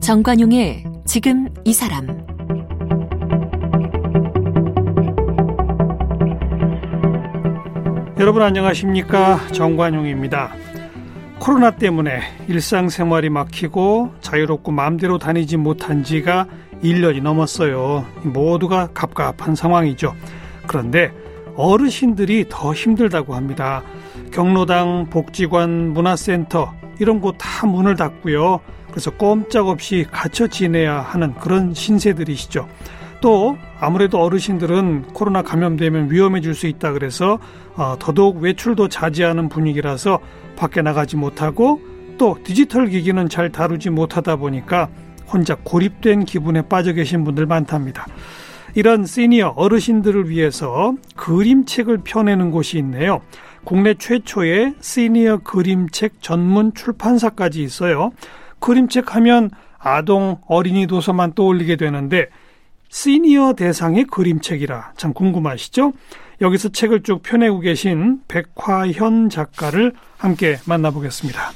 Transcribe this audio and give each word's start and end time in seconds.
정관용의 0.00 0.84
지금 1.06 1.48
이 1.64 1.72
사람 1.72 2.06
여러분 8.20 8.42
안녕하십니까 8.42 9.48
정관용입니다. 9.48 10.52
코로나 11.38 11.70
때문에 11.72 12.20
일상생활이 12.48 13.28
막히고 13.28 14.12
자유롭고 14.20 14.72
마음대로 14.72 15.18
다니지 15.18 15.56
못한 15.56 16.04
지가 16.04 16.46
1년이 16.84 17.22
넘었어요. 17.22 18.04
모두가 18.22 18.88
갑갑한 18.92 19.54
상황이죠. 19.54 20.14
그런데 20.66 21.12
어르신들이 21.56 22.46
더 22.48 22.74
힘들다고 22.74 23.34
합니다. 23.34 23.82
경로당, 24.32 25.06
복지관, 25.10 25.92
문화센터 25.94 26.74
이런 27.00 27.20
곳 27.20 27.36
다 27.38 27.66
문을 27.66 27.96
닫고요. 27.96 28.60
그래서 28.90 29.10
꼼짝없이 29.10 30.06
갇혀 30.10 30.46
지내야 30.46 31.00
하는 31.00 31.34
그런 31.34 31.74
신세들이시죠. 31.74 32.68
또 33.20 33.56
아무래도 33.80 34.20
어르신들은 34.20 35.12
코로나 35.14 35.42
감염되면 35.42 36.10
위험해질 36.10 36.54
수 36.54 36.66
있다 36.66 36.92
그래서 36.92 37.38
어, 37.74 37.96
더더욱 37.98 38.42
외출도 38.42 38.88
자제하는 38.88 39.48
분위기라서 39.48 40.20
밖에 40.56 40.82
나가지 40.82 41.16
못하고 41.16 41.80
또 42.18 42.36
디지털 42.44 42.86
기기는 42.88 43.28
잘 43.28 43.50
다루지 43.50 43.90
못하다 43.90 44.36
보니까 44.36 44.88
혼자 45.32 45.56
고립된 45.56 46.24
기분에 46.24 46.62
빠져 46.62 46.92
계신 46.92 47.24
분들 47.24 47.46
많답니다. 47.46 48.06
이런 48.74 49.06
시니어 49.06 49.54
어르신들을 49.56 50.28
위해서 50.28 50.94
그림책을 51.16 51.98
펴내는 51.98 52.50
곳이 52.50 52.78
있네요. 52.78 53.20
국내 53.64 53.94
최초의 53.94 54.74
시니어 54.80 55.38
그림책 55.38 56.20
전문 56.20 56.74
출판사까지 56.74 57.62
있어요. 57.62 58.10
그림책 58.58 59.14
하면 59.16 59.50
아동 59.78 60.38
어린이 60.46 60.86
도서만 60.86 61.34
떠올리게 61.34 61.76
되는데 61.76 62.28
시니어 62.88 63.54
대상의 63.54 64.04
그림책이라 64.04 64.92
참 64.96 65.12
궁금하시죠? 65.12 65.92
여기서 66.40 66.70
책을 66.70 67.02
쭉 67.02 67.22
펴내고 67.22 67.60
계신 67.60 68.20
백화현 68.28 69.30
작가를 69.30 69.92
함께 70.16 70.58
만나보겠습니다. 70.66 71.52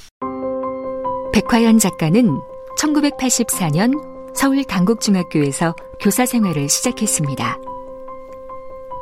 백화현 1.32 1.78
작가는 1.78 2.38
1984년 2.78 3.92
서울 4.34 4.62
당국중학교에서 4.64 5.74
교사 6.00 6.24
생활을 6.24 6.68
시작했습니다. 6.68 7.58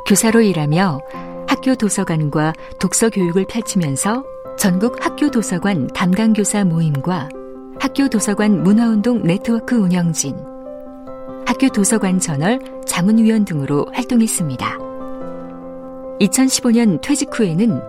교사로 0.07 0.41
일하며 0.41 0.99
학교 1.47 1.75
도서관과 1.75 2.53
독서 2.79 3.09
교육을 3.09 3.45
펼치면서 3.45 4.23
전국 4.57 5.05
학교 5.05 5.29
도서관 5.29 5.87
담당 5.87 6.33
교사 6.33 6.63
모임과 6.63 7.29
학교 7.79 8.09
도서관 8.09 8.63
문화운동 8.63 9.21
네트워크 9.21 9.75
운영진, 9.75 10.35
학교 11.45 11.69
도서관 11.69 12.19
저널 12.19 12.59
자문위원 12.85 13.45
등으로 13.45 13.85
활동했습니다. 13.93 14.77
2015년 16.19 16.99
퇴직 17.01 17.29
후에는 17.37 17.79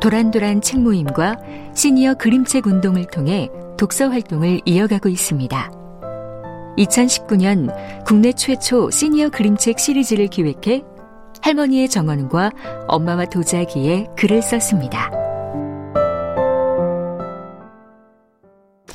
도란도란 0.00 0.60
책 0.60 0.80
모임과 0.80 1.36
시니어 1.74 2.14
그림책 2.14 2.66
운동을 2.66 3.06
통해 3.06 3.48
독서 3.78 4.08
활동을 4.08 4.60
이어가고 4.64 5.08
있습니다. 5.08 5.70
2019년 6.78 7.72
국내 8.04 8.32
최초 8.32 8.90
시니어 8.90 9.28
그림책 9.30 9.78
시리즈를 9.78 10.26
기획해 10.26 10.82
할머니의 11.42 11.88
정원과 11.88 12.50
엄마와 12.88 13.26
도자기에 13.26 14.08
글을 14.16 14.42
썼습니다. 14.42 15.10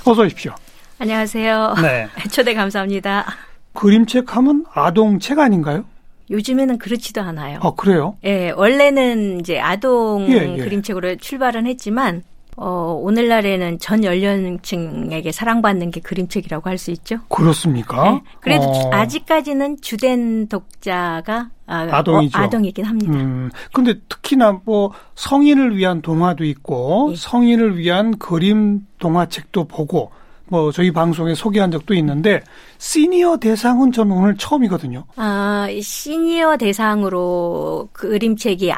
어서 0.05 0.23
오십시오. 0.23 0.53
안녕하세요. 0.99 1.75
네. 1.81 2.07
초대 2.29 2.53
감사합니다. 2.53 3.25
그림책 3.71 4.35
하면 4.35 4.65
아동책 4.73 5.39
아닌가요? 5.39 5.85
요즘에는 6.29 6.77
그렇지도 6.77 7.21
않아요. 7.21 7.59
아, 7.61 7.71
그래요? 7.75 8.17
예, 8.25 8.51
원래는 8.51 9.39
이제 9.39 9.59
아동 9.59 10.25
예, 10.29 10.57
예. 10.57 10.57
그림책으로 10.57 11.15
출발은 11.17 11.67
했지만, 11.67 12.23
어, 12.55 12.99
오늘날에는 13.01 13.79
전 13.79 14.03
연령층에게 14.03 15.31
사랑받는 15.31 15.91
게 15.91 16.01
그림책이라고 16.01 16.69
할 16.69 16.77
수 16.77 16.91
있죠. 16.91 17.17
그렇습니까? 17.29 18.11
네. 18.11 18.21
그래도 18.41 18.63
어. 18.63 18.89
아직까지는 18.93 19.77
주된 19.81 20.47
독자가 20.47 21.49
아, 21.65 22.03
동이죠 22.03 22.37
어, 22.37 22.41
아동이긴 22.41 22.83
합니다. 22.85 23.13
음, 23.13 23.49
근데 23.71 23.95
특히나 24.09 24.59
뭐 24.65 24.91
성인을 25.15 25.77
위한 25.77 26.01
동화도 26.01 26.43
있고 26.45 27.09
예. 27.11 27.15
성인을 27.15 27.77
위한 27.77 28.17
그림 28.17 28.81
동화책도 28.99 29.65
보고 29.65 30.11
뭐 30.47 30.71
저희 30.71 30.91
방송에 30.91 31.35
소개한 31.35 31.71
적도 31.71 31.93
있는데 31.93 32.41
시니어 32.77 33.37
대상은 33.37 33.91
저는 33.91 34.11
오늘 34.15 34.35
처음이거든요. 34.37 35.05
아 35.15 35.67
시니어 35.81 36.57
대상으로 36.57 37.89
그림책이 37.93 38.71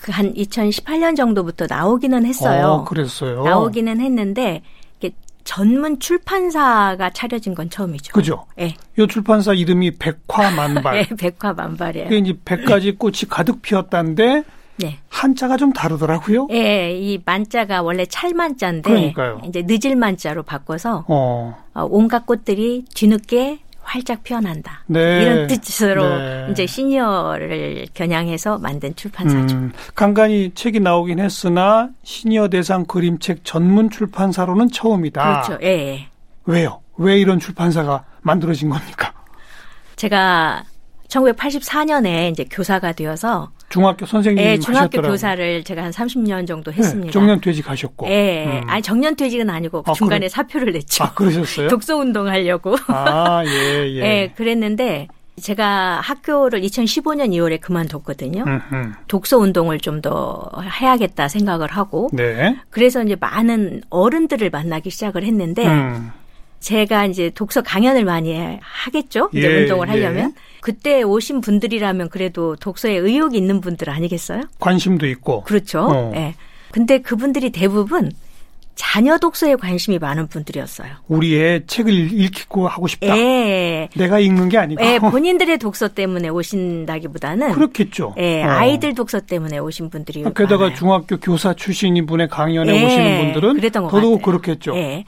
그 0.00 0.10
한 0.12 0.32
2018년 0.34 1.16
정도부터 1.16 1.66
나오기는 1.68 2.24
했어요. 2.26 2.66
어, 2.66 2.84
그랬어요. 2.84 3.44
나오기는 3.44 4.00
했는데 4.00 4.62
전문 5.44 5.98
출판사가 5.98 7.08
차려진 7.14 7.54
건 7.54 7.70
처음이죠. 7.70 8.12
그죠? 8.12 8.44
예. 8.60 8.74
이 8.98 9.06
출판사 9.08 9.54
이름이 9.54 9.92
백화만발. 9.92 10.94
네, 10.94 11.08
백화만발이에요. 11.16 12.06
이게 12.08 12.18
이제 12.18 12.38
백가지 12.44 12.96
꽃이 12.96 13.20
가득 13.30 13.62
피었다는데 13.62 14.44
네. 14.76 14.98
한자가 15.08 15.56
좀 15.56 15.72
다르더라고요. 15.72 16.48
예, 16.50 16.92
이 16.94 17.18
만자가 17.24 17.80
원래 17.80 18.04
찰만자인데 18.04 18.90
그러니까요. 18.90 19.40
이제 19.46 19.62
늦을 19.66 19.96
만자로 19.96 20.42
바꿔서 20.42 21.06
어. 21.08 21.56
어, 21.72 21.86
온갖 21.90 22.26
꽃들이 22.26 22.84
뒤늦게 22.94 23.60
활짝 23.88 24.22
피어난다. 24.22 24.84
네. 24.86 25.22
이런 25.22 25.46
뜻으로 25.46 26.18
네. 26.18 26.48
이제 26.50 26.66
시니어를 26.66 27.86
겨냥해서 27.94 28.58
만든 28.58 28.94
출판사죠. 28.94 29.56
음, 29.56 29.72
간간히 29.94 30.52
책이 30.54 30.80
나오긴 30.80 31.18
했으나 31.18 31.88
시니어 32.02 32.48
대상 32.48 32.84
그림책 32.84 33.44
전문 33.44 33.88
출판사로는 33.88 34.70
처음이다. 34.70 35.42
그렇죠. 35.42 35.64
예. 35.64 36.06
왜요? 36.44 36.82
왜 36.98 37.18
이런 37.18 37.38
출판사가 37.38 38.04
만들어진 38.20 38.68
겁니까? 38.68 39.12
제가 39.96 40.64
1984년에 41.08 42.30
이제 42.30 42.44
교사가 42.44 42.92
되어서 42.92 43.50
중학교 43.68 44.06
선생님 44.06 44.42
네, 44.42 44.58
중학교 44.58 44.78
하셨더라고요. 44.78 45.12
교사를 45.12 45.64
제가 45.64 45.84
한 45.84 45.90
30년 45.90 46.46
정도 46.46 46.70
네, 46.70 46.78
했습니다. 46.78 47.06
네, 47.06 47.12
정년 47.12 47.40
퇴직하셨고. 47.40 48.06
네, 48.06 48.46
음. 48.62 48.68
아니 48.70 48.82
정년 48.82 49.14
퇴직은 49.14 49.50
아니고 49.50 49.84
아, 49.86 49.92
중간에 49.92 50.20
그래? 50.20 50.28
사표를 50.28 50.72
냈죠. 50.72 51.04
아, 51.04 51.12
그러셨어요? 51.14 51.68
독서 51.70 51.96
운동 51.96 52.28
하려고. 52.28 52.76
아, 52.88 53.42
예, 53.46 53.88
예. 53.94 54.00
네, 54.00 54.32
그랬는데 54.34 55.08
제가 55.40 56.00
학교를 56.02 56.62
2015년 56.62 57.30
2월에 57.30 57.60
그만뒀거든요. 57.60 58.42
음흠. 58.44 58.92
독서 59.06 59.38
운동을 59.38 59.78
좀 59.78 60.00
더 60.00 60.50
해야겠다 60.80 61.28
생각을 61.28 61.68
하고. 61.70 62.08
네. 62.12 62.56
그래서 62.70 63.02
이제 63.02 63.16
많은 63.18 63.82
어른들을 63.90 64.48
만나기 64.50 64.90
시작을 64.90 65.24
했는데. 65.24 65.66
음. 65.66 66.10
제가 66.60 67.06
이제 67.06 67.30
독서 67.30 67.62
강연을 67.62 68.04
많이 68.04 68.58
하겠죠. 68.60 69.30
이제 69.32 69.50
예, 69.50 69.62
운동을 69.62 69.88
하려면. 69.88 70.30
예. 70.36 70.42
그때 70.60 71.02
오신 71.02 71.40
분들이라면 71.40 72.08
그래도 72.10 72.56
독서에 72.56 72.96
의욕이 72.96 73.36
있는 73.36 73.60
분들 73.60 73.90
아니겠어요? 73.90 74.42
관심도 74.58 75.06
있고. 75.06 75.42
그렇죠. 75.42 75.80
어. 75.88 76.12
예. 76.16 76.34
근데 76.72 77.00
그분들이 77.00 77.50
대부분 77.50 78.10
자녀 78.78 79.18
독서에 79.18 79.56
관심이 79.56 79.98
많은 79.98 80.28
분들이었어요. 80.28 80.88
우리의 81.08 81.64
책을 81.66 81.92
읽고 82.12 82.68
하고 82.68 82.86
싶다. 82.86 83.18
예. 83.18 83.88
내가 83.96 84.20
읽는 84.20 84.48
게 84.48 84.56
아니고. 84.56 84.84
예, 84.84 85.00
본인들의 85.10 85.58
독서 85.58 85.88
때문에 85.88 86.28
오신다기보다는 86.28 87.52
그렇겠죠. 87.52 88.14
예, 88.18 88.44
어. 88.44 88.48
아이들 88.48 88.94
독서 88.94 89.18
때문에 89.18 89.58
오신 89.58 89.90
분들이 89.90 90.22
게다가 90.22 90.58
많아요. 90.58 90.74
중학교 90.76 91.16
교사 91.16 91.54
출신인 91.54 92.06
분의 92.06 92.28
강연에 92.28 92.72
예, 92.72 92.86
오시는 92.86 93.32
분들은 93.32 93.70
더더욱 93.72 94.22
그렇겠죠. 94.22 94.76
예. 94.76 95.04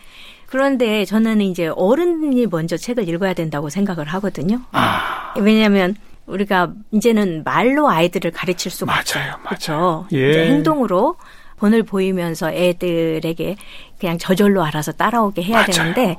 그런데 0.51 1.05
저는 1.05 1.41
이제 1.41 1.69
어른이 1.69 2.47
먼저 2.49 2.77
책을 2.77 3.09
읽어야 3.09 3.35
된다고 3.35 3.71
생각을 3.71 4.07
하거든요. 4.07 4.61
아. 4.73 5.33
왜냐하면 5.39 5.95
우리가 6.27 6.73
이제는 6.91 7.45
말로 7.45 7.89
아이들을 7.89 8.33
가르칠 8.33 8.71
수가 8.71 8.93
맞아요, 8.93 9.37
맞아요. 9.45 9.47
그렇죠. 9.47 10.07
예. 10.13 10.31
이제 10.31 10.47
행동으로 10.47 11.17
본을 11.59 11.85
보이면서 11.85 12.51
애들에게 12.51 13.57
그냥 14.01 14.19
저절로 14.19 14.65
알아서 14.65 14.93
따라오게 14.93 15.43
해야 15.43 15.59
맞아요. 15.59 15.71
되는데 15.71 16.17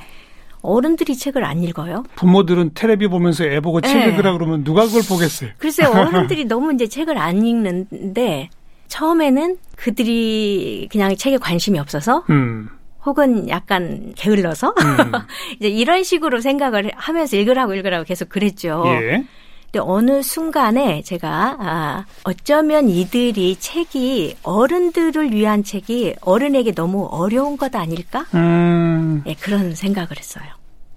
어른들이 0.62 1.18
책을 1.18 1.44
안 1.44 1.64
읽어요. 1.64 2.04
부모들은 2.16 2.72
테레비 2.74 3.08
보면서 3.08 3.44
애 3.44 3.60
보고 3.60 3.82
책 3.82 3.98
네. 3.98 4.08
읽으라 4.08 4.34
그러면 4.34 4.64
누가 4.64 4.86
그걸 4.86 5.02
보겠어요. 5.02 5.50
글쎄 5.58 5.84
어른들이 5.88 6.46
너무 6.46 6.74
이제 6.74 6.88
책을 6.88 7.18
안 7.18 7.46
읽는데 7.46 8.50
처음에는 8.88 9.58
그들이 9.76 10.88
그냥 10.92 11.16
책에 11.18 11.38
관심이 11.38 11.80
없어서 11.80 12.24
음. 12.30 12.70
혹은 13.06 13.50
약간 13.50 14.14
게을러서 14.16 14.70
음. 14.70 15.12
이제 15.60 15.70
이런 15.70 16.04
식으로 16.04 16.42
생각을 16.42 16.92
하면서 16.96 17.36
읽으라고 17.38 17.74
읽으라고 17.74 18.04
계속 18.04 18.30
그랬죠. 18.30 18.84
예. 18.88 19.24
근데 19.72 19.80
어느 19.88 20.22
순간에 20.22 21.02
제가 21.02 21.58
아, 21.60 22.06
어쩌면 22.26 22.90
이들이 22.90 23.56
책이 23.58 24.38
어른들을 24.44 25.32
위한 25.32 25.64
책이 25.64 26.16
어른에게 26.22 26.74
너무 26.74 27.08
어려운 27.10 27.56
것 27.56 27.74
아닐까? 27.74 28.26
음. 28.34 29.24
예, 29.26 29.34
그런 29.36 29.74
생각을 29.74 30.10
했어요. 30.18 30.46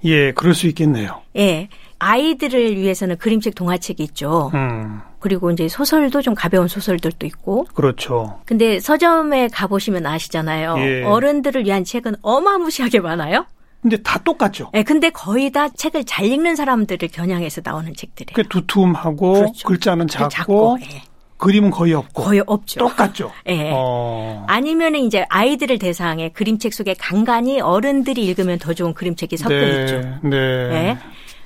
예, 0.05 0.33
그럴 0.33 0.55
수 0.55 0.67
있겠네요. 0.67 1.23
예. 1.37 1.69
아이들을 2.05 2.77
위해서는 2.77 3.17
그림책 3.17 3.55
동화책이 3.55 4.03
있죠. 4.03 4.51
음. 4.55 5.01
그리고 5.21 5.51
이제 5.51 5.69
소설도 5.69 6.21
좀 6.21 6.35
가벼운 6.35 6.69
소설들도 6.69 7.27
있고. 7.27 7.65
그렇죠. 7.73 8.41
근데 8.45 8.79
서점에 8.79 9.49
가보시면 9.49 10.05
아시잖아요. 10.05 10.75
예. 10.79 11.03
어른들을 11.05 11.65
위한 11.65 11.85
책은 11.85 12.17
어마무시하게 12.21 13.01
많아요. 13.01 13.47
근데 13.81 13.97
다 14.03 14.19
똑같죠. 14.19 14.71
네, 14.73 14.83
근데 14.83 15.11
거의 15.11 15.51
다 15.51 15.69
책을 15.69 16.05
잘 16.05 16.27
읽는 16.27 16.57
사람들을 16.57 17.09
겨냥해서 17.09 17.63
나오는 17.65 17.95
책들이에요. 17.95 18.35
그 18.35 18.49
두툼하고 18.49 19.33
그렇죠. 19.33 19.69
글자는 19.69 20.07
작고, 20.07 20.29
작고 20.29 20.79
예. 20.83 21.03
그림은 21.39 21.71
거의 21.71 21.93
없고 21.95 22.23
거의 22.23 22.43
없죠. 22.47 22.81
똑같죠. 22.81 23.31
예. 23.49 23.71
어. 23.75 24.45
아니면은 24.47 25.01
이제 25.01 25.25
아이들을 25.29 25.79
대상에 25.79 26.31
그림책 26.31 26.73
속에 26.73 26.95
간간히 26.99 27.61
어른들이 27.61 28.25
읽으면 28.25 28.59
더 28.59 28.73
좋은 28.73 28.95
그림책이 28.95 29.37
섞여 29.37 29.55
네. 29.55 29.81
있죠. 29.81 30.01
네. 30.23 30.37
예. 30.37 30.99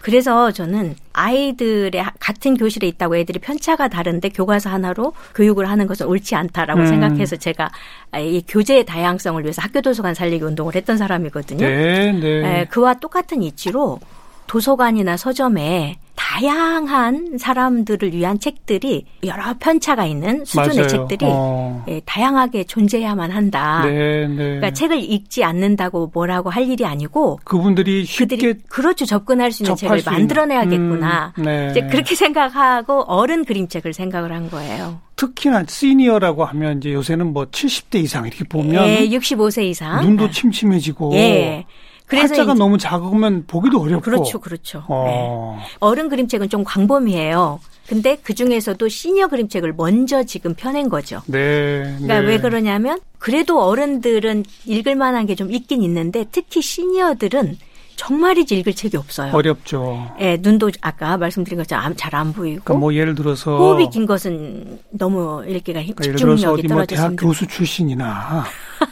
그래서 0.09 0.51
저는 0.53 0.95
아이들의 1.13 2.03
같은 2.19 2.57
교실에 2.57 2.87
있다고 2.87 3.17
애들이 3.17 3.39
편차가 3.41 3.89
다른데 3.89 4.31
교과서 4.31 4.71
하나로 4.71 5.13
교육을 5.35 5.69
하는 5.69 5.87
것은 5.87 6.07
옳지 6.07 6.35
않다라고 6.35 6.81
음. 6.81 6.87
생각해서 6.87 7.37
제가 7.37 7.71
이 8.17 8.43
교재의 8.49 8.87
다양성을 8.87 9.43
위해서 9.43 9.61
학교 9.61 9.83
도서관 9.83 10.15
살리기 10.15 10.43
운동을 10.43 10.75
했던 10.75 10.97
사람이거든요. 10.97 11.67
네, 11.67 12.13
네. 12.13 12.61
에, 12.61 12.65
그와 12.65 12.95
똑같은 12.95 13.43
이치로 13.43 14.01
도서관이나 14.49 15.17
서점에 15.17 15.99
다양한 16.17 17.39
사람들을 17.39 18.13
위한 18.13 18.41
책들이 18.41 19.05
여러 19.25 19.55
편차가 19.59 20.05
있는 20.05 20.45
수준의 20.45 20.77
맞아요. 20.77 20.89
책들이 20.89 21.27
어. 21.29 21.85
예, 21.89 22.01
다양하게 22.05 22.65
존재해야만 22.65 23.31
한다. 23.31 23.83
네, 23.85 24.27
네. 24.27 24.35
그러니까 24.37 24.73
책을 24.73 24.99
읽지 24.99 25.45
않는다고 25.45 26.11
뭐라고 26.13 26.51
할 26.51 26.69
일이 26.69 26.85
아니고 26.85 27.39
그분들이 27.45 28.05
쉽게 28.05 28.37
그들이 28.37 28.55
그렇죠 28.69 29.07
접근할 29.07 29.53
수 29.53 29.63
있는 29.63 29.77
책을 29.77 30.01
수 30.01 30.11
만들어내야겠구나. 30.11 31.35
음, 31.39 31.45
네. 31.45 31.69
이제 31.71 31.87
그렇게 31.87 32.15
생각하고 32.15 33.03
어른 33.03 33.45
그림책을 33.45 33.93
생각을 33.93 34.33
한 34.33 34.51
거예요. 34.51 35.01
특히나 35.17 35.65
시니어라고 35.69 36.45
하면 36.45 36.79
이제 36.79 36.93
요새는 36.93 37.33
뭐 37.33 37.45
70대 37.47 38.03
이상 38.03 38.27
이렇게 38.27 38.45
보면 38.45 38.87
예, 38.89 39.09
65세 39.09 39.65
이상 39.65 40.03
눈도 40.03 40.31
침침해지고 40.31 41.15
예. 41.15 41.65
그래서 42.09 42.29
팔자가 42.29 42.55
너무 42.55 42.79
작으면 42.79 43.45
보기도 43.47 43.81
어렵고. 43.81 44.03
그렇죠, 44.03 44.41
그렇죠. 44.41 44.83
어. 44.89 45.57
네. 45.61 45.67
어른 45.81 46.09
그림책은 46.09 46.49
좀 46.49 46.65
광범위해요. 46.65 47.61
근데 47.87 48.19
그 48.23 48.35
중에서도 48.35 48.87
시니어 48.89 49.29
그림책을 49.29 49.73
먼저 49.77 50.23
지금 50.25 50.55
펴낸 50.55 50.89
거죠. 50.89 51.23
네. 51.27 51.83
그러니까 51.99 52.21
네. 52.21 52.27
왜 52.27 52.39
그러냐면 52.39 52.99
그래도 53.19 53.63
어른들은 53.63 54.45
읽을 54.67 54.95
만한 54.97 55.27
게 55.27 55.35
좀 55.35 55.51
있긴 55.53 55.83
있는데 55.83 56.25
특히 56.33 56.61
시니어들은 56.61 57.57
정말이지 57.97 58.57
읽을 58.59 58.75
책이 58.75 58.97
없어요. 58.97 59.33
어렵죠. 59.35 60.15
예, 60.21 60.37
눈도 60.41 60.71
아까 60.83 61.17
말씀드린 61.17 61.59
것처럼 61.59 61.95
잘 61.97 62.15
안 62.15 62.33
보이고. 62.33 62.63
그러니까 62.63 62.75
뭐 62.75 62.95
예를 62.95 63.15
들어서 63.15 63.57
호흡이 63.57 63.89
긴 63.91 64.07
것은 64.07 64.79
너무 64.91 65.45
읽기가 65.47 65.81
그러니까 65.81 66.05
집중력이 66.05 66.69
뭐 66.69 66.85
대학 66.87 67.15
교수 67.17 67.47
출신이나 67.47 68.45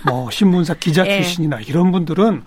뭐 0.06 0.30
신문사 0.30 0.74
기자 0.74 1.04
예. 1.06 1.22
출신이나 1.22 1.60
이런 1.60 1.92
분들은 1.92 2.42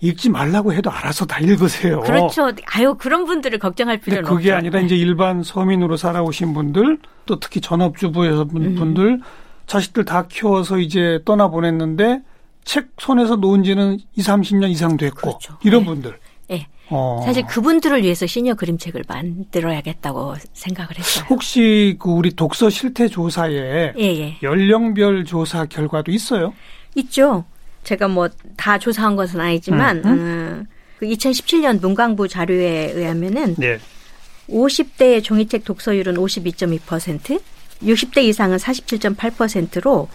읽지 0.00 0.30
말라고 0.30 0.72
해도 0.72 0.90
알아서 0.90 1.26
다 1.26 1.38
읽으세요. 1.40 2.00
그렇죠. 2.00 2.52
아유 2.72 2.94
그런 2.98 3.24
분들을 3.26 3.58
걱정할 3.58 3.98
필요는 3.98 4.24
없죠. 4.24 4.36
그게 4.36 4.52
아니라 4.52 4.80
이제 4.80 4.96
일반 4.96 5.42
서민으로 5.42 5.96
살아오신 5.96 6.54
분들 6.54 6.98
또 7.26 7.38
특히 7.38 7.60
전업주부에서 7.60 8.46
음. 8.54 8.74
분들 8.74 9.04
음. 9.06 9.22
자식들 9.66 10.04
다 10.04 10.26
키워서 10.26 10.78
이제 10.78 11.20
떠나 11.24 11.48
보냈는데 11.48 12.22
책 12.64 12.88
손에서 12.98 13.36
놓은 13.36 13.62
지는 13.62 13.98
2, 14.16 14.22
30년 14.22 14.70
이상 14.70 14.96
됐고 14.96 15.20
그렇죠. 15.20 15.58
이런 15.62 15.82
네. 15.82 15.86
분들. 15.86 16.18
네. 16.48 16.66
어. 16.88 17.22
사실 17.24 17.46
그분들을 17.46 18.02
위해서 18.02 18.26
시니어 18.26 18.54
그림책을 18.54 19.04
만들어야겠다고 19.06 20.34
생각을 20.52 20.98
했어요. 20.98 21.26
혹시 21.30 21.96
그 22.00 22.10
우리 22.10 22.34
독서 22.34 22.68
실태 22.68 23.06
조사에 23.06 23.92
예, 23.96 24.02
예. 24.02 24.38
연령별 24.42 25.24
조사 25.24 25.66
결과도 25.66 26.10
있어요? 26.10 26.52
있죠. 26.96 27.44
제가 27.84 28.08
뭐 28.08 28.28
다 28.60 28.78
조사한 28.78 29.16
것은 29.16 29.40
아니지만 29.40 30.02
음, 30.04 30.10
음. 30.10 30.66
어, 30.66 30.74
그 30.98 31.06
2017년 31.06 31.80
문광부 31.80 32.28
자료에 32.28 32.92
의하면은 32.94 33.54
네. 33.56 33.78
50대의 34.50 35.24
종이책 35.24 35.64
독서율은 35.64 36.14
52.2%, 36.16 37.40
60대 37.82 38.18
이상은 38.24 38.58
47.8%로 38.58 40.08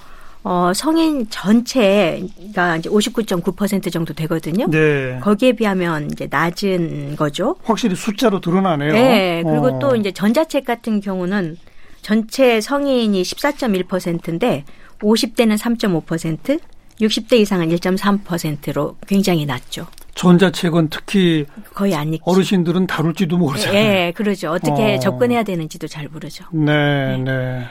어, 0.43 0.71
성인 0.75 1.27
전체가 1.27 2.77
이제 2.77 2.87
59.9% 2.87 3.91
정도 3.91 4.13
되거든요. 4.13 4.67
네. 4.69 5.19
거기에 5.23 5.53
비하면 5.53 6.11
이제 6.11 6.27
낮은 6.29 7.15
거죠. 7.15 7.55
확실히 7.63 7.95
숫자로 7.95 8.41
드러나네요. 8.41 8.93
네. 8.93 9.41
그리고 9.43 9.77
어. 9.77 9.79
또 9.79 9.95
이제 9.95 10.11
전자책 10.11 10.65
같은 10.65 11.01
경우는 11.01 11.57
전체 12.03 12.61
성인이 12.61 13.19
14.1%인데 13.23 14.65
50대는 14.99 15.57
3.5%, 15.57 16.59
60대 17.01 17.33
이상은 17.39 17.69
1.3%로 17.69 18.95
굉장히 19.07 19.45
낮죠. 19.45 19.87
전자책은 20.15 20.87
특히 20.89 21.45
거의 21.73 21.93
안 21.93 22.13
읽죠. 22.13 22.23
어르신들은 22.25 22.87
다룰지도 22.87 23.37
모르잖아요. 23.37 23.77
예, 23.77 24.13
그러죠. 24.15 24.49
어떻게 24.51 24.95
어. 24.95 24.99
접근해야 24.99 25.43
되는지도 25.43 25.87
잘 25.89 26.07
모르죠. 26.07 26.45
네, 26.53 27.17
네. 27.17 27.23
네. 27.23 27.63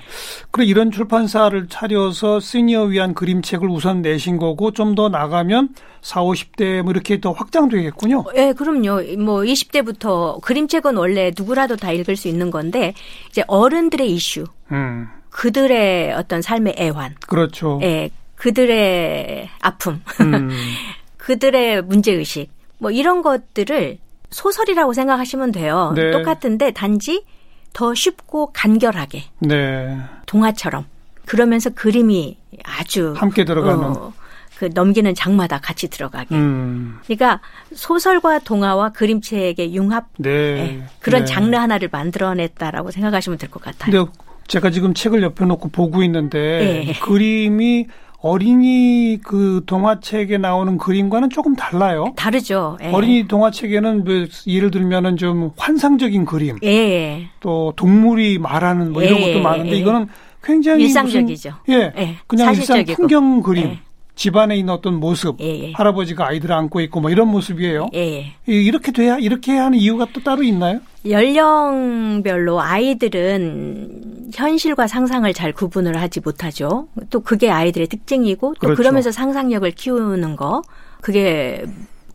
그래 0.51 0.67
이런 0.67 0.91
출판사를 0.91 1.67
차려서 1.69 2.41
시니어 2.41 2.83
위한 2.85 3.15
그림책을 3.15 3.67
우선 3.69 4.03
내신 4.03 4.37
거고 4.37 4.71
좀 4.73 4.95
더 4.95 5.09
나가면 5.09 5.71
4, 6.03 6.21
50대 6.23 6.83
뭐 6.83 6.93
이렇게 6.93 7.19
더 7.19 7.33
확장되겠군요. 7.33 8.25
예, 8.37 8.53
그럼요. 8.53 9.01
뭐 9.25 9.41
20대부터 9.41 10.41
그림책은 10.43 10.97
원래 10.97 11.33
누구라도 11.37 11.77
다 11.77 11.91
읽을 11.93 12.15
수 12.17 12.29
있는 12.29 12.51
건데 12.51 12.93
이제 13.31 13.43
어른들의 13.47 14.09
이슈. 14.13 14.45
음. 14.71 15.09
그들의 15.31 16.13
어떤 16.13 16.43
삶의 16.43 16.75
애환. 16.79 17.15
그렇죠. 17.27 17.81
예. 17.83 18.11
그들의 18.37 19.49
아픔, 19.61 20.03
음. 20.21 20.51
그들의 21.17 21.83
문제의식, 21.83 22.51
뭐 22.79 22.91
이런 22.91 23.23
것들을 23.23 23.99
소설이라고 24.31 24.93
생각하시면 24.93 25.53
돼요. 25.53 25.93
네. 25.95 26.11
똑같은데 26.11 26.73
단지 26.73 27.25
더 27.73 27.95
쉽고 27.95 28.51
간결하게. 28.53 29.23
네. 29.41 29.97
동화처럼. 30.27 30.85
그러면서 31.27 31.71
그림이 31.71 32.37
아주. 32.65 33.15
함께 33.17 33.45
들어가는. 33.45 33.83
어, 33.85 34.13
그 34.59 34.69
넘기는 34.73 35.13
장마다 35.15 35.59
같이 35.59 35.89
들어가게. 35.89 36.35
음. 36.35 36.99
그러니까 37.05 37.41
소설과 37.75 38.41
동화와 38.41 38.91
그림책의 38.91 39.75
융합 39.75 40.09
네. 40.19 40.31
네. 40.55 40.87
그런 41.01 41.25
네. 41.25 41.27
장르 41.27 41.57
하나를 41.57 41.89
만들어냈다라고 41.91 42.91
생각하시면 42.91 43.39
될 43.39 43.49
것 43.51 43.63
같아요. 43.63 43.91
근데 44.07 44.13
제가 44.47 44.71
지금 44.71 44.93
책을 44.95 45.23
옆에 45.23 45.45
놓고 45.47 45.71
보고 45.71 46.03
있는데 46.03 46.39
네. 46.87 46.93
그림이 47.01 47.87
어린이 48.25 49.19
그 49.23 49.61
동화책에 49.67 50.39
나오는 50.39 50.79
그림과는 50.79 51.29
조금 51.29 51.55
달라요. 51.55 52.15
다르죠. 52.17 52.79
예. 52.83 52.91
어린이 52.91 53.29
동화책에는 53.29 54.05
뭐 54.05 54.15
예를 54.47 54.71
들면은 54.71 55.19
좀 55.19 55.51
환상적인 55.59 56.25
그림, 56.25 56.57
예. 56.65 57.27
또 57.41 57.75
동물이 57.77 58.39
말하는 58.39 58.95
뭐 58.95 59.03
이런 59.03 59.21
예. 59.21 59.35
것도 59.35 59.43
많은데 59.43 59.73
예. 59.73 59.77
이거는 59.77 60.09
굉장히 60.43 60.85
일상적이죠. 60.85 61.53
무슨, 61.67 61.79
예, 61.79 61.93
예, 61.99 62.17
그냥 62.27 62.47
사실적이고. 62.47 62.81
일상 62.93 62.97
풍경 62.97 63.43
그림. 63.43 63.65
예. 63.65 63.79
집안에 64.15 64.57
있는 64.57 64.73
어떤 64.73 65.01
모습, 65.01 65.39
예, 65.41 65.65
예. 65.69 65.73
할아버지가 65.73 66.27
아이들을 66.29 66.55
안고 66.55 66.81
있고 66.81 67.03
뭐 67.03 67.11
이런 67.11 67.29
모습이에요. 67.29 67.89
예, 67.95 68.33
이렇게 68.47 68.91
돼야 68.91 69.19
이렇게 69.19 69.53
하는 69.53 69.77
이유가 69.77 70.07
또 70.15 70.23
따로 70.23 70.43
있나요? 70.43 70.81
연령별로 71.09 72.61
아이들은 72.61 74.31
현실과 74.33 74.87
상상을 74.87 75.33
잘 75.35 75.53
구분을 75.53 76.01
하지 76.01 76.21
못하죠. 76.21 76.89
또 77.11 77.21
그게 77.21 77.51
아이들의 77.51 77.89
특징이고 77.89 78.55
또 78.55 78.61
그렇죠. 78.61 78.77
그러면서 78.77 79.13
상상력을 79.13 79.71
키우는 79.73 80.37
거 80.37 80.63
그게 81.01 81.65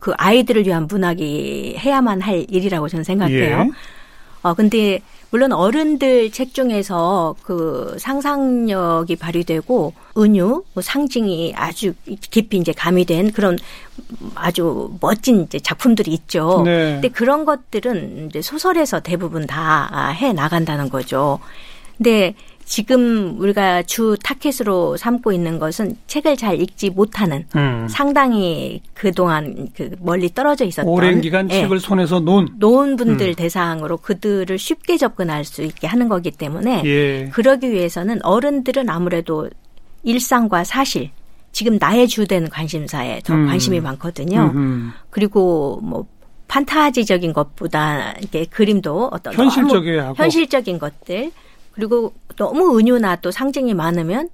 그 0.00 0.12
아이들을 0.16 0.66
위한 0.66 0.86
문학이 0.86 1.76
해야만 1.78 2.20
할 2.20 2.46
일이라고 2.48 2.88
저는 2.88 3.04
생각해요. 3.04 3.58
예. 3.60 3.70
어 4.42 4.54
근데 4.54 5.00
물론 5.30 5.52
어른들 5.52 6.32
책 6.32 6.54
중에서 6.54 7.36
그 7.42 7.96
상상력이 7.98 9.16
발휘되고 9.16 9.94
은유, 10.18 10.64
뭐 10.74 10.82
상징이 10.82 11.54
아주 11.56 11.92
깊이 12.30 12.56
이제 12.56 12.72
가미된 12.72 13.32
그런 13.32 13.56
아주 14.34 14.90
멋진 15.00 15.42
이제 15.42 15.60
작품들이 15.60 16.12
있죠. 16.12 16.62
네. 16.64 16.94
근데 16.94 17.08
그런 17.08 17.44
것들은 17.44 18.28
이제 18.28 18.42
소설에서 18.42 19.00
대부분 19.00 19.46
다 19.46 20.12
해 20.12 20.32
나간다는 20.32 20.88
거죠. 20.90 21.38
근데 21.96 22.34
지금 22.70 23.34
우리가 23.40 23.82
주 23.82 24.16
타켓으로 24.22 24.96
삼고 24.96 25.32
있는 25.32 25.58
것은 25.58 25.96
책을 26.06 26.36
잘 26.36 26.62
읽지 26.62 26.90
못하는 26.90 27.44
음. 27.56 27.88
상당히 27.90 28.80
그동안 28.94 29.66
그 29.76 29.90
멀리 29.98 30.32
떨어져 30.32 30.64
있었던 30.66 30.88
오랜 30.88 31.20
기간 31.20 31.50
예, 31.50 31.62
책을 31.62 31.80
손에서 31.80 32.20
놓은 32.20 32.46
놓은 32.60 32.94
분들 32.94 33.30
음. 33.30 33.34
대상으로 33.34 33.96
그들을 33.96 34.56
쉽게 34.56 34.98
접근할 34.98 35.44
수 35.44 35.62
있게 35.62 35.88
하는 35.88 36.08
거기 36.08 36.30
때문에 36.30 36.82
예. 36.84 37.28
그러기 37.30 37.72
위해서는 37.72 38.24
어른들은 38.24 38.88
아무래도 38.88 39.50
일상과 40.04 40.62
사실 40.62 41.10
지금 41.50 41.76
나의 41.76 42.06
주된 42.06 42.48
관심사에 42.50 43.18
더 43.24 43.34
음. 43.34 43.48
관심이 43.48 43.80
많거든요. 43.80 44.52
음흠. 44.54 44.92
그리고 45.10 45.80
뭐 45.82 46.06
판타지적인 46.46 47.32
것보다 47.32 48.14
이게 48.22 48.44
그림도 48.44 49.08
어떤 49.10 49.34
현실적인 49.34 50.78
것들 50.78 51.32
그리고 51.72 52.12
너무 52.36 52.78
은유나 52.78 53.16
또 53.16 53.30
상징이 53.30 53.74
많으면 53.74 54.28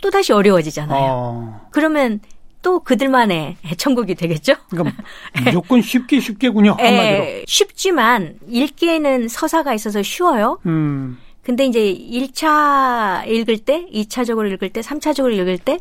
또 0.00 0.10
다시 0.10 0.32
어려워지잖아요. 0.32 1.04
어. 1.08 1.68
그러면 1.70 2.20
또 2.62 2.80
그들만의 2.80 3.56
애천국이 3.64 4.14
되겠죠? 4.14 4.54
그러니까 4.70 4.96
무조건 5.44 5.80
쉽게 5.82 6.20
쉽게군요. 6.20 6.76
예, 6.80 6.84
한마디로. 6.84 7.14
에, 7.24 7.44
쉽지만 7.46 8.38
읽기에는 8.48 9.28
서사가 9.28 9.72
있어서 9.74 10.02
쉬워요. 10.02 10.58
음. 10.66 11.18
근데 11.42 11.64
이제 11.64 11.80
1차 11.80 13.24
읽을 13.28 13.58
때, 13.58 13.86
2차적으로 13.92 14.50
읽을 14.52 14.70
때, 14.70 14.80
3차적으로 14.80 15.32
읽을 15.34 15.58
때 15.58 15.78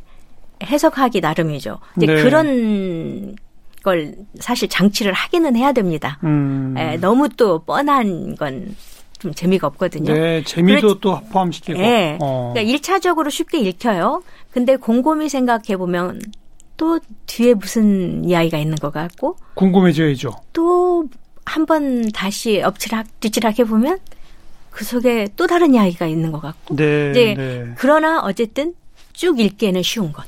해석하기 0.63 1.21
나름이죠. 1.21 1.79
이제 1.97 2.05
네. 2.05 2.21
그런 2.21 3.35
걸 3.83 4.15
사실 4.39 4.69
장치를 4.69 5.11
하기는 5.13 5.55
해야 5.55 5.71
됩니다. 5.71 6.19
음. 6.23 6.75
에, 6.77 6.97
너무 6.97 7.29
또 7.29 7.63
뻔한 7.63 8.35
건 8.35 8.75
좀 9.25 9.33
재미가 9.33 9.65
없거든요. 9.67 10.13
네, 10.13 10.43
재미도 10.43 10.99
또 10.99 11.19
포함시키고. 11.31 11.79
네. 11.79 12.19
어. 12.21 12.53
그러니까 12.53 12.77
1차적으로 12.77 13.31
쉽게 13.31 13.57
읽혀요. 13.59 14.21
근데 14.51 14.75
곰곰이 14.75 15.29
생각해 15.29 15.77
보면 15.77 16.21
또 16.77 16.99
뒤에 17.25 17.55
무슨 17.55 18.23
이야기가 18.23 18.59
있는 18.59 18.75
것 18.77 18.93
같고 18.93 19.37
궁금해져야죠. 19.55 20.31
또 20.53 21.03
한 21.47 21.65
번 21.67 22.11
다시 22.11 22.59
엎치락 22.61 23.19
뒤치락 23.19 23.59
해보면 23.59 23.99
그 24.71 24.83
속에 24.83 25.27
또 25.35 25.45
다른 25.45 25.73
이야기가 25.75 26.07
있는 26.07 26.31
것 26.31 26.41
같고. 26.41 26.75
네. 26.75 27.11
이제 27.11 27.33
네. 27.37 27.73
그러나 27.77 28.21
어쨌든 28.23 28.73
쭉 29.13 29.39
읽기에는 29.39 29.81
쉬운 29.83 30.11
것. 30.11 30.25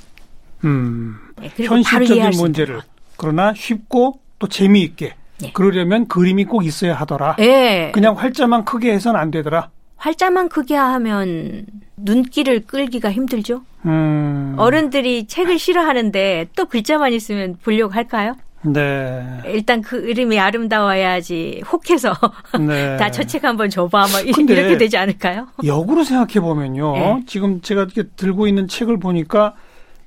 음. 0.63 1.17
네, 1.39 1.51
현실적인 1.57 2.29
문제를 2.31 2.81
그러나 3.17 3.53
쉽고 3.55 4.19
또 4.39 4.47
재미있게 4.47 5.15
예. 5.43 5.51
그러려면 5.51 6.07
그림이 6.07 6.45
꼭 6.45 6.65
있어야 6.65 6.95
하더라. 6.95 7.35
예. 7.39 7.91
그냥 7.93 8.15
활자만 8.17 8.65
크게 8.65 8.91
해서는 8.91 9.19
안 9.19 9.31
되더라. 9.31 9.69
활자만 9.97 10.49
크게 10.49 10.75
하면 10.75 11.65
눈길을 11.97 12.65
끌기가 12.67 13.11
힘들죠. 13.11 13.63
음. 13.85 14.55
어른들이 14.57 15.27
책을 15.27 15.57
싫어하는데 15.59 16.47
또 16.55 16.65
글자만 16.65 17.13
있으면 17.13 17.57
보려고 17.63 17.93
할까요? 17.93 18.35
네. 18.63 19.23
일단 19.45 19.81
그 19.81 20.01
그림이 20.01 20.39
아름다워야지 20.39 21.63
혹해서 21.71 22.13
네. 22.59 22.97
다저 22.97 23.23
책 23.23 23.43
한번 23.43 23.69
줘봐 23.69 24.07
막 24.07 24.27
이렇게 24.27 24.77
되지 24.77 24.97
않을까요? 24.97 25.47
역으로 25.63 26.03
생각해 26.03 26.39
보면요. 26.39 26.93
네. 26.93 27.23
지금 27.27 27.61
제가 27.61 27.83
이렇게 27.83 28.03
들고 28.15 28.47
있는 28.47 28.67
책을 28.67 28.99
보니까 28.99 29.53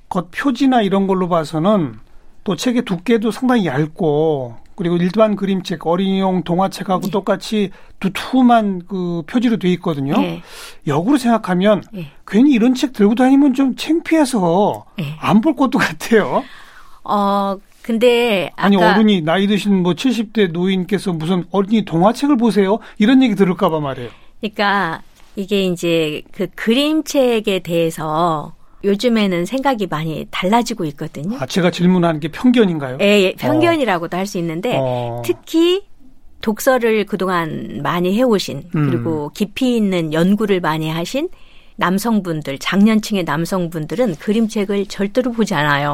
겉 0.09 0.29
표지나 0.31 0.81
이런 0.81 1.07
걸로 1.07 1.29
봐서는 1.29 1.95
또 2.43 2.55
책의 2.55 2.83
두께도 2.83 3.31
상당히 3.31 3.65
얇고 3.65 4.55
그리고 4.81 4.97
일반 4.97 5.35
그림책 5.35 5.85
어린이용 5.85 6.41
동화책하고 6.41 7.01
네. 7.01 7.11
똑같이 7.11 7.69
두툼한 7.99 8.87
그 8.87 9.21
표지로 9.27 9.57
돼 9.57 9.69
있거든요. 9.73 10.19
네. 10.19 10.41
역으로 10.87 11.17
생각하면 11.17 11.83
네. 11.93 12.07
괜히 12.25 12.53
이런 12.53 12.73
책 12.73 12.91
들고 12.91 13.13
다니면 13.13 13.53
좀 13.53 13.75
창피해서 13.75 14.85
네. 14.97 15.15
안볼 15.19 15.55
것도 15.55 15.77
같아요. 15.77 16.43
어 17.03 17.57
근데 17.83 18.49
아니 18.55 18.75
어른이 18.75 19.21
나이 19.21 19.45
드신 19.45 19.83
뭐 19.83 19.93
70대 19.93 20.51
노인께서 20.51 21.13
무슨 21.13 21.43
어린이 21.51 21.85
동화책을 21.85 22.37
보세요 22.37 22.79
이런 22.97 23.21
얘기 23.21 23.35
들을까 23.35 23.69
봐 23.69 23.79
말이에요. 23.79 24.09
그러니까 24.39 25.03
이게 25.35 25.61
이제 25.65 26.23
그 26.31 26.47
그림책에 26.55 27.59
대해서 27.59 28.55
요즘에는 28.83 29.45
생각이 29.45 29.87
많이 29.87 30.27
달라지고 30.31 30.85
있거든요. 30.85 31.37
아, 31.39 31.45
제가 31.45 31.71
질문하는 31.71 32.19
게 32.19 32.29
편견인가요? 32.29 32.97
예, 33.01 33.21
예 33.21 33.33
편견이라고도 33.33 34.15
어. 34.15 34.19
할수 34.19 34.37
있는데 34.37 34.77
어. 34.79 35.21
특히 35.25 35.83
독서를 36.41 37.05
그동안 37.05 37.81
많이 37.83 38.17
해오신 38.17 38.63
음. 38.75 38.89
그리고 38.89 39.29
깊이 39.33 39.77
있는 39.77 40.11
연구를 40.13 40.59
많이 40.59 40.89
하신 40.89 41.29
남성분들, 41.77 42.59
장년층의 42.59 43.23
남성분들은 43.23 44.15
그림책을 44.15 44.85
절대로 44.87 45.31
보지 45.31 45.53
않아요. 45.55 45.91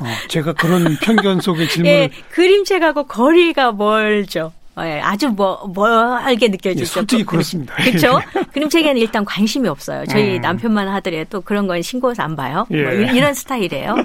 어, 0.00 0.04
제가 0.28 0.52
그런 0.52 0.96
편견 1.02 1.40
속의 1.40 1.68
질문을 1.70 1.92
예, 1.94 2.10
그림책하고 2.30 3.04
거리가 3.04 3.72
멀죠. 3.72 4.52
예, 4.80 5.00
아주 5.00 5.28
뭐, 5.28 5.70
멀게 5.74 6.48
느껴지죠. 6.48 6.80
예, 6.80 6.84
솔직히 6.86 7.24
그렇습니다. 7.24 7.74
그렇죠? 7.74 8.20
그림책에는 8.52 8.96
일단 9.00 9.24
관심이 9.24 9.68
없어요. 9.68 10.06
저희 10.06 10.36
음. 10.36 10.40
남편만 10.40 10.88
하더라도 10.88 11.42
그런 11.42 11.66
건 11.66 11.82
신고해서 11.82 12.22
안 12.22 12.36
봐요. 12.36 12.66
뭐 12.70 12.78
예. 12.78 12.84
뭐 12.84 12.92
이런 12.92 13.34
스타일이에요. 13.34 13.96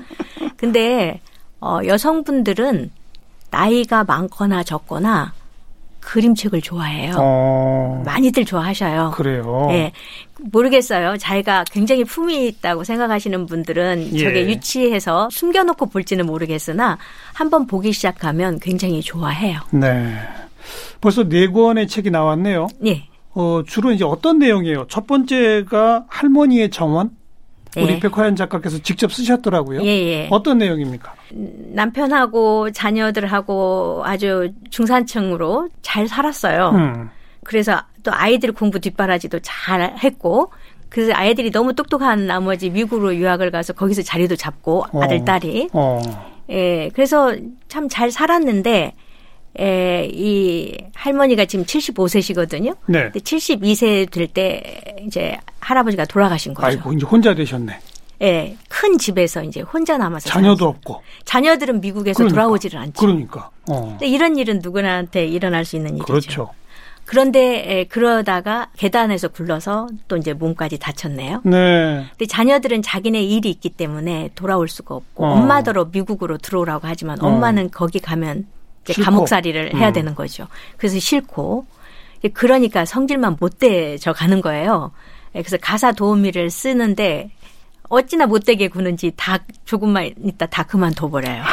근데 0.58 1.22
어, 1.62 1.80
여성분들은 1.86 2.92
나이가 3.50 4.04
많거나 4.04 4.64
적거나 4.64 5.34
그림책을 6.02 6.62
좋아해요. 6.62 7.16
어... 7.18 8.02
많이들 8.06 8.46
좋아하셔요. 8.46 9.12
그래요. 9.16 9.68
예. 9.72 9.92
모르겠어요. 10.40 11.18
자기가 11.18 11.66
굉장히 11.70 12.04
품이 12.06 12.48
있다고 12.48 12.84
생각하시는 12.84 13.46
분들은 13.46 14.12
예. 14.14 14.24
저게 14.24 14.48
유치해서 14.48 15.30
숨겨놓고 15.30 15.88
볼지는 15.88 16.26
모르겠으나 16.26 16.98
한번 17.34 17.68
보기 17.68 17.92
시작하면 17.92 18.60
굉장히 18.60 19.02
좋아해요. 19.02 19.60
네. 19.72 20.18
벌써 21.02 21.28
네 21.28 21.48
권의 21.48 21.88
책이 21.88 22.10
나왔네요. 22.12 22.68
네. 22.80 23.08
어, 23.34 23.62
주로 23.68 23.92
이제 23.92 24.04
어떤 24.04 24.40
내용이에요? 24.40 24.88
첫 24.90 25.06
번째가 25.08 26.06
할머니의 26.08 26.70
정원? 26.72 27.12
네. 27.76 27.84
우리 27.84 28.00
백화연 28.00 28.36
작가께서 28.36 28.80
직접 28.80 29.12
쓰셨더라고요. 29.12 29.84
예, 29.84 29.88
예. 29.88 30.28
어떤 30.32 30.58
내용입니까? 30.58 31.14
남편하고 31.74 32.72
자녀들하고 32.72 34.02
아주 34.04 34.52
중산층으로 34.72 35.70
잘 35.84 36.08
살았어요. 36.08 36.70
음. 36.74 37.10
그래서 37.44 37.80
또 38.04 38.12
아이들 38.14 38.52
공부 38.52 38.80
뒷바라지도 38.80 39.40
잘 39.44 39.96
했고, 40.04 40.52
그래서 40.90 41.12
아이들이 41.14 41.52
너무 41.52 41.76
똑똑한 41.76 42.26
나머지 42.26 42.70
미국으로 42.70 43.16
유학을 43.16 43.52
가서 43.52 43.74
거기서 43.74 44.02
자리도 44.02 44.36
잡고 44.38 44.86
아들, 44.94 45.18
어. 45.18 45.26
딸이. 45.26 45.70
어. 45.74 46.02
예, 46.50 46.90
그래서 46.94 47.36
참 47.68 47.88
잘 47.90 48.10
살았는데, 48.10 48.94
에, 49.60 50.08
이 50.14 50.78
할머니가 50.94 51.46
지금 51.46 51.66
75세시거든요. 51.66 52.76
네. 52.88 53.04
근데 53.04 53.20
72세 53.20 54.10
될 54.12 54.28
때 54.28 54.96
이제 55.06 55.38
할아버지가 55.62 56.06
돌아가신 56.06 56.54
거죠. 56.54 56.68
아이고 56.68 56.94
이제 56.94 57.06
혼자 57.06 57.34
되셨네. 57.34 57.80
예, 58.24 58.58
큰 58.68 58.98
집에서 58.98 59.44
이제 59.44 59.62
혼자 59.62 59.98
남아서 59.98 60.28
자녀도 60.30 60.58
살았어요. 60.58 60.70
없고 60.70 61.04
자녀들은 61.26 61.82
미국에서 61.82 62.18
그러니까, 62.18 62.36
돌아오지를 62.36 62.80
않죠. 62.80 62.94
그러니까. 63.00 63.50
어. 63.70 63.90
근데 63.92 64.08
이런 64.08 64.38
일은 64.38 64.60
누구나한테 64.64 65.26
일어날 65.28 65.66
수 65.66 65.76
있는 65.76 65.92
일이죠. 65.92 66.06
그렇죠. 66.06 66.50
그런데 67.06 67.64
에, 67.80 67.84
그러다가 67.86 68.68
계단에서 68.76 69.30
굴러서 69.30 69.88
또 70.10 70.18
이제 70.18 70.34
몸까지 70.34 70.78
다쳤네요. 70.78 71.42
네. 71.46 72.06
근데 72.10 72.26
자녀들은 72.28 72.82
자기네 72.82 73.24
일이 73.24 73.50
있기 73.50 73.70
때문에 73.70 74.32
돌아올 74.36 74.68
수가 74.68 74.96
없고 74.96 75.26
어. 75.26 75.30
엄마더러 75.34 75.86
미국으로 75.92 76.38
들어오라고 76.38 76.86
하지만 76.88 77.22
어. 77.24 77.28
엄마는 77.28 77.72
거기 77.72 78.00
가면 78.00 78.48
이제 78.90 79.02
감옥살이를 79.02 79.76
해야 79.76 79.90
음. 79.90 79.94
되는 79.94 80.16
거죠. 80.16 80.48
그래서 80.78 81.00
싫고 81.00 81.66
그러니까 82.34 82.86
성질만 82.86 83.38
못돼져 83.40 84.14
가는 84.14 84.42
거예요. 84.42 84.92
예, 85.36 85.42
그래서 85.42 85.58
가사 85.62 85.92
도우미를 85.92 86.50
쓰는데 86.50 87.32
어찌나 87.90 88.26
못되게 88.26 88.68
구는지 88.68 89.14
다 89.16 89.40
조금만 89.66 90.12
있다 90.24 90.48
다 90.48 90.64
그만둬 90.64 91.10
버려요. 91.10 91.44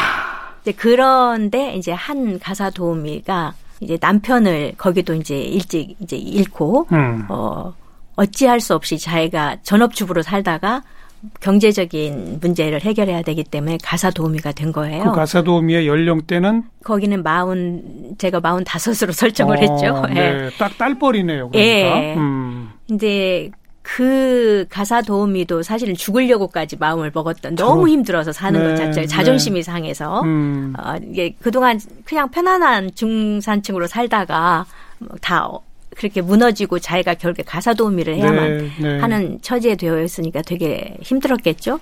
이제 0.62 0.72
그런데 0.72 1.74
이제 1.76 1.92
한 1.92 2.38
가사 2.38 2.70
도우미가 2.70 3.54
이제 3.80 3.98
남편을 4.00 4.74
거기도 4.76 5.14
이제 5.14 5.36
일찍 5.36 5.96
이제 6.00 6.16
잃고 6.16 6.88
음. 6.92 7.26
어 7.28 7.74
어찌할 8.16 8.60
수 8.60 8.74
없이 8.74 8.98
자기가 8.98 9.58
전업주부로 9.62 10.22
살다가 10.22 10.82
경제적인 11.40 12.38
문제를 12.40 12.80
해결해야 12.82 13.22
되기 13.22 13.44
때문에 13.44 13.78
가사 13.82 14.10
도우미가 14.10 14.52
된 14.52 14.72
거예요. 14.72 15.04
그 15.04 15.12
가사 15.12 15.42
도우미의 15.42 15.86
연령대는 15.86 16.64
거기는 16.82 17.22
마흔 17.22 18.14
제가 18.18 18.40
마흔 18.40 18.64
다섯으로 18.64 19.12
설정을 19.14 19.56
어, 19.56 19.60
했죠. 19.60 20.06
네. 20.08 20.14
네. 20.14 20.50
딱 20.58 20.76
딸뻘이네요. 20.78 21.50
그러니까. 21.50 22.02
예. 22.02 22.14
음. 22.16 22.70
근데 22.86 23.50
그 23.82 24.64
가사 24.70 25.02
도우미도 25.02 25.62
사실은 25.62 25.94
죽으려고까지 25.94 26.76
마음을 26.78 27.10
먹었던 27.14 27.54
너무 27.54 27.88
힘들어서 27.88 28.32
사는 28.32 28.58
네, 28.58 28.70
것 28.70 28.76
자체 28.76 29.06
자존심이 29.06 29.60
네. 29.60 29.62
상해서 29.62 30.22
음. 30.22 30.72
어, 30.78 30.94
이게 31.06 31.34
그동안 31.40 31.78
그냥 32.04 32.30
편안한 32.30 32.92
중산층으로 32.94 33.86
살다가 33.86 34.64
다 35.20 35.50
그렇게 35.96 36.20
무너지고 36.20 36.78
자기가 36.78 37.14
결국에 37.14 37.42
가사 37.42 37.74
도우미를 37.74 38.16
해야만 38.16 38.58
네, 38.58 38.70
네. 38.80 38.98
하는 39.00 39.38
처지에 39.42 39.76
되어 39.76 40.02
있으니까 40.02 40.42
되게 40.42 40.96
힘들었겠죠. 41.02 41.80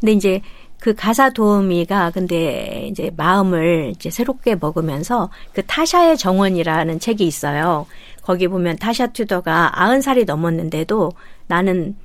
근데 0.00 0.12
이제 0.12 0.40
그 0.80 0.94
가사 0.94 1.30
도우미가 1.30 2.12
근데 2.12 2.86
이제 2.90 3.10
마음을 3.16 3.92
이제 3.96 4.10
새롭게 4.10 4.54
먹으면서 4.54 5.30
그 5.52 5.62
타샤의 5.66 6.16
정원이라는 6.16 7.00
책이 7.00 7.26
있어요. 7.26 7.86
거기 8.22 8.46
보면 8.46 8.76
타샤 8.76 9.08
튜더가 9.08 9.82
아흔 9.82 10.00
살이 10.00 10.24
넘었는데도 10.24 11.12
나는 11.46 11.96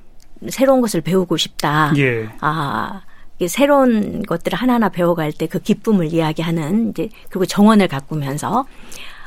새로운 0.48 0.80
것을 0.80 1.00
배우고 1.02 1.36
싶다. 1.36 1.92
예. 1.98 2.28
아, 2.40 3.02
새로운 3.46 4.22
것들을 4.22 4.56
하나하나 4.58 4.88
배워갈 4.88 5.32
때 5.32 5.46
그 5.46 5.58
기쁨을 5.60 6.12
이야기하는 6.12 6.90
이제 6.90 7.08
그리고 7.28 7.46
정원을 7.46 7.88
가꾸면서 7.88 8.64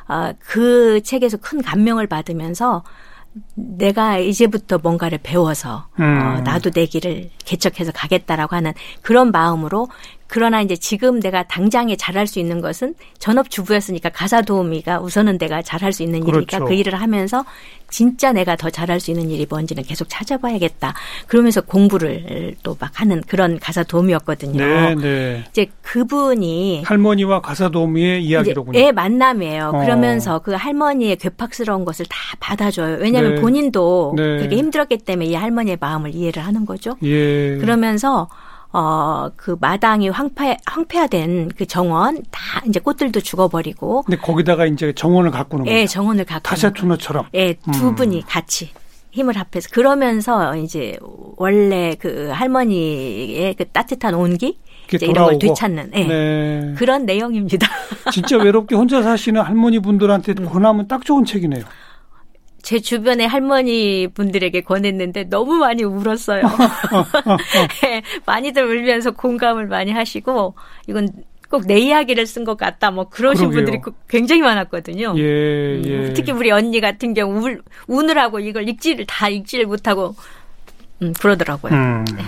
아, 0.08 0.34
그 0.40 1.02
책에서 1.04 1.38
큰 1.38 1.62
감명을 1.62 2.08
받으면서 2.08 2.84
내가 3.56 4.18
이제부터 4.18 4.80
뭔가를 4.80 5.20
배워서 5.22 5.88
어, 5.92 6.02
음. 6.02 6.20
어, 6.20 6.42
나도 6.42 6.72
내 6.72 6.86
길을 6.86 7.30
개척해서 7.46 7.92
가겠다라고 7.92 8.56
하는 8.56 8.74
그런 9.02 9.32
마음으로 9.32 9.88
그러나 10.28 10.62
이제 10.62 10.76
지금 10.76 11.20
내가 11.20 11.44
당장에 11.44 11.96
잘할 11.96 12.28
수 12.28 12.40
있는 12.40 12.62
것은 12.62 12.96
전업 13.20 13.50
주부였으니까 13.50 14.10
가사 14.10 14.42
도우미가 14.42 15.00
우선은 15.02 15.38
내가 15.38 15.62
잘할 15.62 15.92
수 15.94 16.04
있는 16.04 16.22
그렇죠. 16.22 16.38
일이니까 16.40 16.60
그 16.60 16.74
일을 16.74 16.96
하면서 17.02 17.46
진짜 17.90 18.34
내가 18.34 18.56
더 18.58 18.70
잘할 18.70 19.00
수 19.00 19.12
있는 19.12 19.30
일이 19.30 19.46
뭔지는 19.50 19.84
계속 19.84 20.08
찾아봐야겠다. 20.10 20.94
그러면서 21.28 21.62
공부를 21.62 22.56
또 22.64 22.78
막 22.80 22.92
하는 23.02 23.22
그런 23.28 23.58
가사 23.60 23.82
도우미였거든요. 23.84 24.64
네, 24.64 24.96
네. 24.96 25.44
이제 25.50 25.66
그분이 25.82 26.84
할머니와 26.86 27.42
가사 27.42 27.70
도우미의 27.70 28.24
이야기로군요. 28.24 28.78
예, 28.80 28.92
만남이에요. 28.92 29.72
어. 29.74 29.80
그러면서 29.80 30.40
그 30.40 30.52
할머니의 30.52 31.16
괴팍스러운 31.16 31.86
것을 31.86 32.06
다 32.08 32.18
받아줘요. 32.40 32.98
왜냐하면 33.00 33.36
네. 33.36 33.42
본인도 33.42 34.14
네. 34.16 34.38
그렇게 34.38 34.58
힘들었기 34.58 34.98
때문에 35.00 35.30
이 35.30 35.34
할머니의 35.34 35.78
마음을 35.80 36.14
이해를 36.14 36.46
하는 36.46 36.66
거죠. 36.66 36.96
예. 37.04 37.58
그러면서 37.58 38.28
어, 38.74 39.30
그 39.36 39.56
마당이 39.60 40.10
황폐, 40.10 40.58
황폐화된 40.66 41.52
그 41.58 41.66
정원, 41.66 42.24
다 42.32 42.62
이제 42.68 42.80
꽃들도 42.80 43.22
죽어버리고. 43.22 44.04
근데 44.04 44.18
거기다가 44.18 44.66
이제 44.66 44.94
정원을 44.94 45.32
가꾸는 45.32 45.66
거죠. 45.66 45.76
예, 45.76 45.86
정원을 45.86 46.26
가꾸는. 46.26 46.44
타샤투너처럼. 46.44 47.28
예, 47.34 47.54
두 47.74 47.90
음. 47.90 47.96
분이 47.96 48.24
같이. 48.28 48.72
힘을 49.12 49.36
합해서 49.36 49.70
그러면서 49.72 50.56
이제 50.58 51.00
원래 51.38 51.96
그 51.98 52.30
할머니의 52.32 53.56
그 53.56 53.66
따뜻한 53.66 54.14
온기 54.14 54.60
이제 54.94 55.08
이런 55.08 55.26
걸 55.26 55.40
되찾는 55.40 55.92
예. 55.96 56.04
네. 56.04 56.74
그런 56.78 57.06
내용입니다. 57.06 57.68
진짜 58.12 58.38
외롭게 58.38 58.76
혼자 58.76 59.02
사시는 59.02 59.42
할머니 59.42 59.80
분들한테 59.80 60.36
음. 60.40 60.46
권하면 60.46 60.88
딱 60.88 61.04
좋은 61.04 61.26
책이네요. 61.26 61.64
제 62.62 62.80
주변의 62.80 63.28
할머니 63.28 64.08
분들에게 64.14 64.62
권했는데 64.62 65.26
너무 65.26 65.56
많이 65.56 65.84
울었어요. 65.84 66.44
네, 67.84 68.02
많이들 68.26 68.64
울면서 68.66 69.12
공감을 69.12 69.68
많이 69.68 69.92
하시고 69.92 70.56
이건 70.88 71.10
꼭 71.50 71.64
내 71.66 71.80
이야기를 71.80 72.26
쓴 72.26 72.44
것 72.44 72.58
같다. 72.58 72.92
뭐 72.92 73.08
그러신 73.08 73.50
그러게요. 73.52 73.80
분들이 73.80 73.94
굉장히 74.10 74.42
많았거든요. 74.42 75.14
예, 75.18 75.76
음, 75.78 75.84
예. 75.86 76.14
특히 76.14 76.34
우리 76.34 76.52
언니 76.52 76.82
같은 76.82 77.14
경우 77.14 77.42
울, 77.42 77.62
우느라고 77.88 78.40
이걸 78.42 78.68
읽지를 78.68 79.06
다 79.06 79.30
읽지를 79.30 79.66
못하고 79.66 80.14
음, 81.02 81.14
그러더라고요. 81.14 81.72
음. 81.74 82.06
네. 82.18 82.24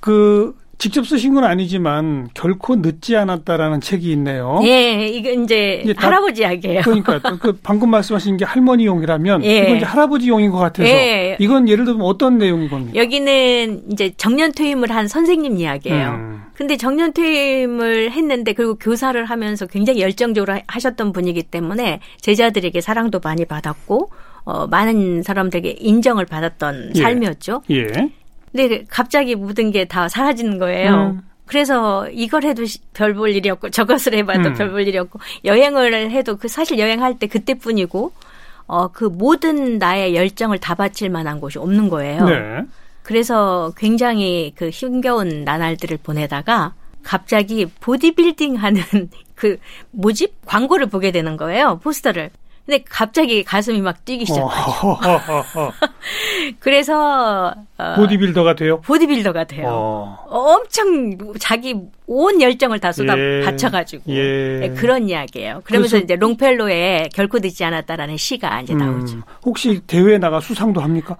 그 0.00 0.56
직접 0.82 1.06
쓰신 1.06 1.32
건 1.34 1.44
아니지만 1.44 2.28
결코 2.34 2.74
늦지 2.74 3.14
않았다라는 3.14 3.80
책이 3.80 4.10
있네요. 4.14 4.58
예, 4.64 5.06
이거 5.06 5.30
이제, 5.30 5.80
이제 5.84 5.94
할아버지 5.96 6.42
이야기예요. 6.42 6.80
그러니까 6.82 7.20
그 7.20 7.56
방금 7.62 7.88
말씀하신 7.90 8.36
게 8.36 8.44
할머니용이라면 8.44 9.44
예. 9.44 9.58
이건 9.58 9.76
이제 9.76 9.84
할아버지용인 9.84 10.50
것 10.50 10.58
같아서 10.58 10.88
예. 10.88 11.36
이건 11.38 11.68
예를 11.68 11.84
들면 11.84 12.02
어떤 12.02 12.36
내용인 12.36 12.68
겁니까? 12.68 12.96
여기는 12.96 13.92
이제 13.92 14.12
정년 14.16 14.50
퇴임을 14.50 14.90
한 14.90 15.06
선생님 15.06 15.56
이야기예요. 15.56 16.08
음. 16.08 16.42
근데 16.54 16.76
정년 16.76 17.12
퇴임을 17.12 18.10
했는데 18.10 18.52
그리고 18.52 18.74
교사를 18.74 19.24
하면서 19.24 19.66
굉장히 19.66 20.00
열정적으로 20.00 20.58
하셨던 20.66 21.12
분이기 21.12 21.44
때문에 21.44 22.00
제자들에게 22.22 22.80
사랑도 22.80 23.20
많이 23.22 23.44
받았고 23.44 24.10
어, 24.44 24.66
많은 24.66 25.22
사람들에게 25.22 25.76
인정을 25.78 26.26
받았던 26.26 26.94
예. 26.96 27.00
삶이었죠. 27.00 27.62
예. 27.70 28.10
근데 28.52 28.84
갑자기 28.88 29.34
모든 29.34 29.70
게 29.70 29.84
다 29.86 30.08
사라지는 30.08 30.58
거예요. 30.58 31.12
음. 31.14 31.22
그래서 31.46 32.08
이걸 32.10 32.44
해도 32.44 32.62
별 32.94 33.14
볼 33.14 33.30
일이 33.30 33.50
없고 33.50 33.70
저것을 33.70 34.14
해봐도 34.14 34.50
음. 34.50 34.54
별볼 34.54 34.86
일이 34.86 34.96
없고 34.98 35.18
여행을 35.44 36.10
해도 36.10 36.36
그 36.36 36.48
사실 36.48 36.78
여행할 36.78 37.18
때 37.18 37.26
그때뿐이고 37.26 38.12
어 38.68 38.88
그 38.88 39.04
모든 39.04 39.78
나의 39.78 40.14
열정을 40.14 40.58
다 40.58 40.74
바칠 40.74 41.10
만한 41.10 41.40
곳이 41.40 41.58
없는 41.58 41.88
거예요. 41.88 42.24
네. 42.24 42.62
그래서 43.02 43.72
굉장히 43.76 44.52
그 44.54 44.70
힘겨운 44.70 45.44
나날들을 45.44 45.98
보내다가 46.02 46.72
갑자기 47.02 47.66
보디빌딩 47.66 48.54
하는 48.56 48.80
그 49.34 49.58
모집 49.90 50.34
광고를 50.46 50.86
보게 50.86 51.10
되는 51.10 51.36
거예요. 51.36 51.80
포스터를. 51.82 52.30
근데 52.64 52.84
갑자기 52.88 53.42
가슴이 53.42 53.80
막 53.80 54.04
뛰기 54.04 54.24
시작하죠. 54.24 54.96
그래서 56.58 57.54
어, 57.78 57.94
보디빌더가 57.96 58.54
돼요? 58.54 58.80
보디빌더가 58.80 59.44
돼요. 59.44 59.68
어. 59.70 60.26
엄청 60.28 61.16
자기 61.38 61.74
온 62.06 62.40
열정을 62.40 62.78
다 62.80 62.92
쏟아 62.92 63.16
예. 63.18 63.42
바쳐가지고 63.44 64.04
예. 64.08 64.58
네, 64.60 64.74
그런 64.74 65.08
이야기예요. 65.08 65.62
그러면서 65.64 65.98
이제 65.98 66.16
롱펠로에 66.16 67.10
결코 67.14 67.38
늦지 67.38 67.64
않았다라는 67.64 68.16
시가 68.16 68.60
이제 68.62 68.72
음, 68.74 68.78
나오죠. 68.78 69.18
혹시 69.44 69.80
대회 69.86 70.18
나가 70.18 70.40
수상도 70.40 70.80
합니까? 70.80 71.16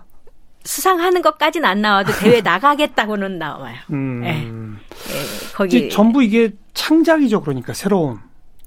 수상하는 0.64 1.22
것까지는 1.22 1.68
안 1.68 1.80
나와도 1.80 2.12
대회 2.20 2.40
나가겠다고는 2.42 3.38
나와요. 3.38 3.74
음. 3.90 4.20
네. 4.20 4.32
네, 4.44 5.52
거기 5.54 5.88
전부 5.90 6.22
이게 6.22 6.50
창작이죠, 6.74 7.40
그러니까 7.42 7.72
새로운. 7.72 8.18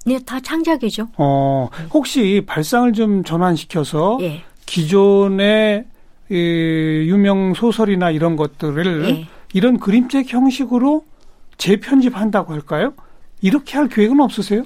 네, 0.04 0.18
다 0.24 0.38
창작이죠. 0.40 1.08
어, 1.16 1.68
혹시 1.92 2.42
발상을 2.46 2.92
좀 2.92 3.24
전환시켜서 3.24 4.18
예. 4.20 4.44
기존의 4.66 5.84
이, 6.28 6.34
유명 7.08 7.54
소설이나 7.54 8.10
이런 8.10 8.36
것들을 8.36 9.08
예. 9.08 9.26
이런 9.52 9.78
그림책 9.78 10.32
형식으로 10.32 11.04
재편집한다고 11.58 12.52
할까요? 12.52 12.92
이렇게 13.40 13.76
할 13.76 13.88
계획은 13.88 14.20
없으세요? 14.20 14.64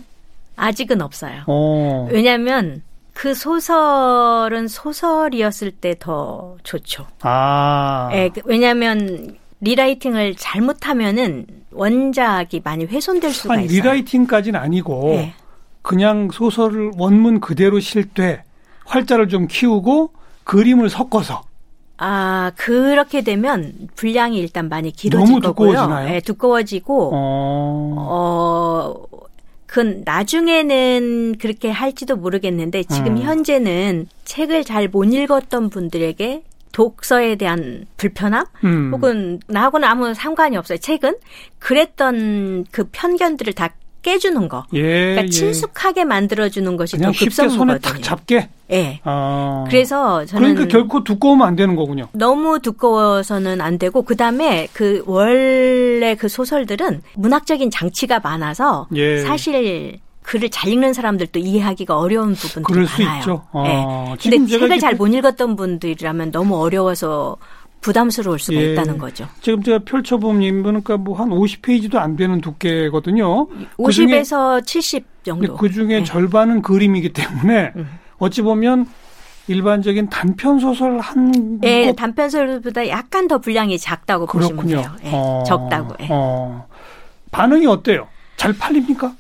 아직은 0.57 1.01
없어요. 1.03 1.43
어. 1.47 2.09
왜냐하면 2.11 2.83
그 3.13 3.35
소설은 3.35 4.69
소설이었을 4.69 5.73
때 5.73 5.95
더 5.99 6.57
좋죠. 6.63 7.07
아. 7.23 8.09
예, 8.13 8.31
그 8.31 8.41
왜냐하면 8.45 9.37
리라이팅을 9.61 10.37
잘못하면은 10.37 11.47
원작이 11.73 12.63
많이 12.65 12.85
훼손될 12.87 13.33
수가 13.33 13.55
아니, 13.55 13.65
있어요. 13.67 13.77
리라이팅까지는 13.77 14.59
아니고 14.59 15.11
네. 15.17 15.35
그냥 15.83 16.31
소설을 16.33 16.93
원문 16.97 17.41
그대로 17.41 17.79
실되 17.81 18.43
활자를 18.87 19.29
좀 19.29 19.47
키우고 19.47 20.13
그림을 20.45 20.89
섞어서 20.89 21.43
아 22.03 22.51
그렇게 22.57 23.21
되면 23.21 23.75
분량이 23.95 24.39
일단 24.39 24.71
많이 24.71 24.91
길어질 24.91 25.27
너무 25.27 25.41
거고요. 25.41 25.73
두꺼워지나요? 25.73 26.09
네, 26.09 26.21
두꺼워지고 26.21 27.11
어. 27.13 27.95
어. 27.99 29.05
그건 29.67 30.03
나중에는 30.05 31.37
그렇게 31.39 31.71
할지도 31.71 32.17
모르겠는데 32.17 32.85
지금 32.85 33.19
음. 33.19 33.19
현재는 33.19 34.09
책을 34.25 34.65
잘 34.65 34.89
못 34.89 35.05
읽었던 35.05 35.69
분들에게 35.71 36.43
독서에 36.73 37.37
대한 37.37 37.85
불편함 37.97 38.47
음. 38.65 38.91
혹은 38.93 39.39
나하고는 39.47 39.87
아무 39.87 40.15
상관이 40.15 40.57
없어요. 40.57 40.79
책은 40.79 41.17
그랬던 41.59 42.65
그 42.73 42.89
편견들을 42.91 43.53
다 43.53 43.69
깨주는 44.03 44.49
거. 44.49 44.65
예, 44.73 44.81
그러니까 44.83 45.23
예. 45.25 45.29
친숙하게 45.29 46.05
만들어주는 46.05 46.77
것이 46.77 46.97
더 46.99 47.11
급선무거든요. 47.13 47.59
손에 47.59 47.79
딱 47.79 48.03
잡게. 48.03 48.49
예. 48.73 49.01
아. 49.05 49.65
그래서 49.69 50.25
저는 50.25 50.55
그러니까 50.55 50.69
결코 50.79 51.05
두꺼우면 51.05 51.47
안 51.47 51.57
되는 51.57 51.77
거군요. 51.77 52.09
너무 52.13 52.61
두꺼워서는 52.61 53.61
안 53.61 53.79
되고 53.79 54.03
그 54.03 54.17
다음에 54.17 54.69
그 54.73 55.03
원래 55.07 56.15
그 56.15 56.29
소설들은 56.29 57.03
문학적인 57.17 57.71
장치가 57.71 58.21
많아서 58.21 58.87
예. 58.95 59.21
사실 59.23 59.99
글을 60.23 60.51
잘 60.51 60.71
읽는 60.71 60.93
사람들도 60.93 61.39
이해하기가 61.41 61.99
어려운 61.99 62.35
부분들이 62.35 62.63
그럴 62.75 62.87
수 62.87 63.03
많아요. 63.03 63.19
있죠. 63.19 63.43
아, 63.53 63.63
네. 63.65 64.31
근데 64.31 64.47
책을 64.47 64.79
잘 64.79 64.95
못 64.95 65.09
읽었던 65.09 65.57
분들이라면 65.57 66.31
너무 66.31 66.57
어려워서 66.63 67.37
부담스러울 67.81 68.39
수가 68.39 68.61
예. 68.61 68.73
있다는 68.73 68.99
거죠. 68.99 69.27
지금 69.41 69.63
제가 69.63 69.81
펼쳐보면 69.85 70.63
그러니까 70.63 70.97
뭐 70.97 71.17
한 71.17 71.29
50페이지도 71.31 71.97
안 71.97 72.17
되는 72.17 72.41
두께거든요. 72.41 73.49
50에서 73.79 74.61
그 74.61 74.67
70 74.67 75.05
정도. 75.25 75.57
그 75.57 75.71
중에 75.71 75.87
네. 75.99 76.05
절반은 76.05 76.63
그림이기 76.63 77.13
때문에 77.13 77.73
음. 77.77 77.99
어찌 78.19 78.43
보면 78.43 78.87
일반적인 79.49 80.09
단편 80.11 80.61
소설 80.61 80.99
한 81.01 81.59
예, 81.65 81.93
단편 81.97 82.29
소설보다 82.31 82.87
약간 82.89 83.27
더 83.29 83.39
분량이 83.39 83.79
작다고 83.79 84.27
그렇군요. 84.27 84.57
보시면 84.63 84.83
돼요. 84.83 84.97
예, 85.05 85.11
어, 85.13 85.43
적다고. 85.47 85.95
예. 86.01 86.09
어. 86.11 86.67
반응이 87.33 87.67
어때요? 87.67 88.09
잘 88.37 88.53
팔립니까? 88.53 89.13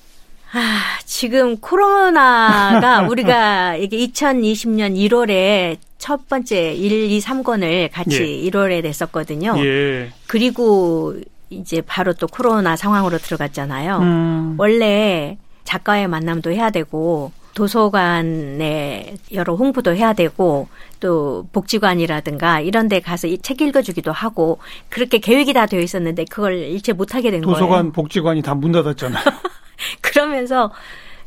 아, 0.53 0.81
지금 1.05 1.59
코로나가 1.59 3.03
우리가 3.09 3.77
이게 3.77 3.97
2020년 3.99 4.97
1월에 4.97 5.77
첫 6.01 6.27
번째 6.29 6.73
1, 6.75 7.11
2, 7.13 7.21
3권을 7.21 7.91
같이 7.93 8.23
예. 8.23 8.51
1월에 8.51 8.83
냈었거든요. 8.83 9.55
예. 9.59 10.11
그리고 10.27 11.15
이제 11.51 11.83
바로 11.83 12.15
또 12.15 12.27
코로나 12.27 12.75
상황으로 12.75 13.19
들어갔잖아요. 13.19 13.99
음. 13.99 14.55
원래 14.59 15.37
작가의 15.65 16.09
만남도 16.09 16.51
해야 16.53 16.71
되고 16.71 17.33
도서관에 17.55 19.15
여러 19.35 19.55
홍보도 19.55 19.95
해야 19.95 20.13
되고 20.15 20.69
또 21.01 21.47
복지관이라든가 21.53 22.61
이런 22.61 22.89
데 22.89 23.01
가서 23.01 23.27
이 23.27 23.37
책 23.43 23.61
읽어주기도 23.61 24.11
하고 24.13 24.59
그렇게 24.89 25.19
계획이 25.19 25.53
다 25.53 25.67
되어 25.67 25.81
있었는데 25.81 26.25
그걸 26.31 26.55
일체 26.59 26.93
못하게 26.95 27.31
된 27.31 27.41
도서관, 27.43 27.59
거예요. 27.61 27.69
도서관, 27.69 27.93
복지관이 27.93 28.43
다 28.43 28.55
문 28.55 28.73
닫았잖아요. 28.73 29.23
그러면서 30.01 30.71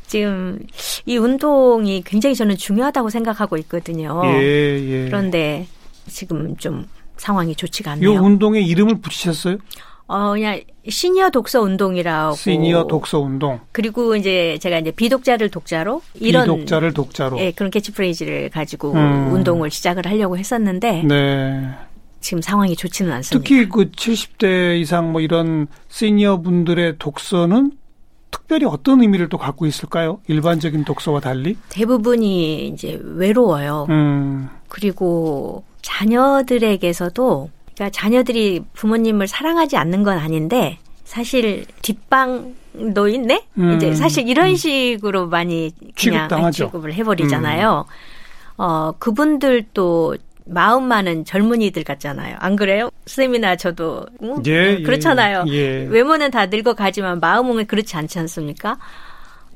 지금 0.06 0.58
이 1.06 1.16
운동이 1.16 2.02
굉장히 2.04 2.34
저는 2.34 2.56
중요하다고 2.56 3.10
생각하고 3.10 3.56
있거든요. 3.58 4.20
예, 4.24 4.40
예. 4.80 5.04
그런데 5.06 5.66
지금 6.06 6.56
좀 6.56 6.86
상황이 7.16 7.54
좋지가 7.54 7.92
않네요. 7.92 8.12
이 8.12 8.16
운동에 8.16 8.60
이름을 8.60 9.00
붙이셨어요? 9.00 9.58
어, 10.06 10.32
그냥 10.32 10.60
시니어 10.86 11.30
독서 11.30 11.62
운동이라고. 11.62 12.36
시니어 12.36 12.86
독서 12.86 13.20
운동. 13.20 13.60
그리고 13.72 14.14
이제 14.16 14.58
제가 14.60 14.78
이제 14.78 14.90
비독자를 14.90 15.48
독자로 15.50 16.02
이런 16.20 16.44
비독자를 16.44 16.92
독자로. 16.92 17.38
예, 17.40 17.52
그런 17.52 17.70
캐치프레이즈를 17.70 18.50
가지고 18.50 18.92
음. 18.92 19.32
운동을 19.32 19.70
시작을 19.70 20.06
하려고 20.06 20.36
했었는데 20.36 21.04
네. 21.04 21.70
지금 22.20 22.42
상황이 22.42 22.76
좋지는 22.76 23.12
않습니다. 23.12 23.42
특히 23.42 23.68
그 23.68 23.90
70대 23.90 24.78
이상 24.80 25.12
뭐 25.12 25.20
이런 25.20 25.68
시니어 25.88 26.42
분들의 26.42 26.96
독서는 26.98 27.72
특별히 28.34 28.66
어떤 28.66 29.00
의미를 29.00 29.28
또 29.28 29.38
갖고 29.38 29.64
있을까요? 29.64 30.18
일반적인 30.26 30.84
독서와 30.84 31.20
달리? 31.20 31.56
대부분이 31.68 32.66
이제 32.66 32.98
외로워요. 33.00 33.86
음. 33.90 34.48
그리고 34.68 35.62
자녀들에게서도 35.82 37.50
그러니까 37.74 37.90
자녀들이 37.90 38.62
부모님을 38.72 39.28
사랑하지 39.28 39.76
않는 39.76 40.02
건 40.02 40.18
아닌데 40.18 40.78
사실 41.04 41.64
뒷방 41.82 42.54
노인네 42.72 43.46
음. 43.58 43.76
이제 43.76 43.94
사실 43.94 44.28
이런 44.28 44.48
음. 44.48 44.56
식으로 44.56 45.28
많이 45.28 45.70
그냥 45.78 46.24
취급당하죠. 46.28 46.66
취급을 46.66 46.92
해버리잖아요. 46.94 47.86
음. 47.86 48.54
어 48.56 48.92
그분들도 48.98 50.16
마음만은 50.46 51.24
젊은이들 51.24 51.84
같잖아요. 51.84 52.36
안 52.38 52.56
그래요? 52.56 52.90
쌤이나 53.06 53.56
저도 53.56 54.04
응? 54.22 54.42
예, 54.46 54.76
예, 54.78 54.82
그렇잖아요. 54.82 55.44
예. 55.48 55.86
외모는 55.90 56.30
다 56.30 56.46
늙어 56.46 56.74
가지만 56.74 57.20
마음은 57.20 57.66
그렇지 57.66 57.96
않지 57.96 58.18
않습니까? 58.20 58.78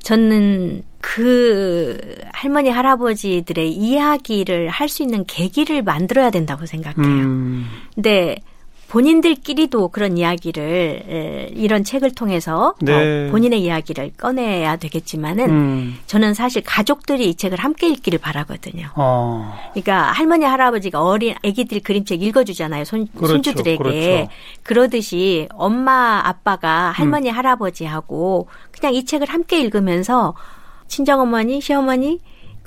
저는 0.01 0.83
그 1.01 1.97
할머니 2.31 2.69
할아버지들의 2.69 3.71
이야기를 3.71 4.69
할 4.69 4.87
수 4.89 5.03
있는 5.03 5.25
계기를 5.25 5.83
만들어야 5.83 6.29
된다고 6.31 6.65
생각해요. 6.65 7.05
음. 7.05 7.67
근데 7.93 8.37
본인들끼리도 8.89 9.89
그런 9.89 10.17
이야기를 10.17 11.51
이런 11.53 11.83
책을 11.83 12.11
통해서 12.11 12.73
네. 12.81 13.27
어, 13.27 13.31
본인의 13.31 13.61
이야기를 13.61 14.13
꺼내야 14.17 14.77
되겠지만은 14.77 15.49
음. 15.49 15.97
저는 16.07 16.33
사실 16.33 16.63
가족들이 16.63 17.29
이 17.29 17.35
책을 17.35 17.59
함께 17.59 17.87
읽기를 17.87 18.17
바라거든요. 18.19 18.89
어. 18.95 19.53
그러니까 19.73 20.11
할머니 20.11 20.45
할아버지가 20.45 21.03
어린 21.03 21.35
아기들 21.45 21.81
그림책 21.81 22.23
읽어주잖아요 22.23 22.83
손, 22.83 23.07
그렇죠, 23.15 23.33
손주들에게 23.33 23.77
그렇죠. 23.77 24.27
그러듯이 24.63 25.47
엄마 25.53 26.21
아빠가 26.25 26.89
할머니 26.89 27.29
음. 27.29 27.35
할아버지하고 27.35 28.47
그냥 28.71 28.95
이 28.95 29.05
책을 29.05 29.29
함께 29.29 29.59
읽으면서 29.61 30.33
친정 30.87 31.19
어머니 31.21 31.61
시어머니 31.61 32.19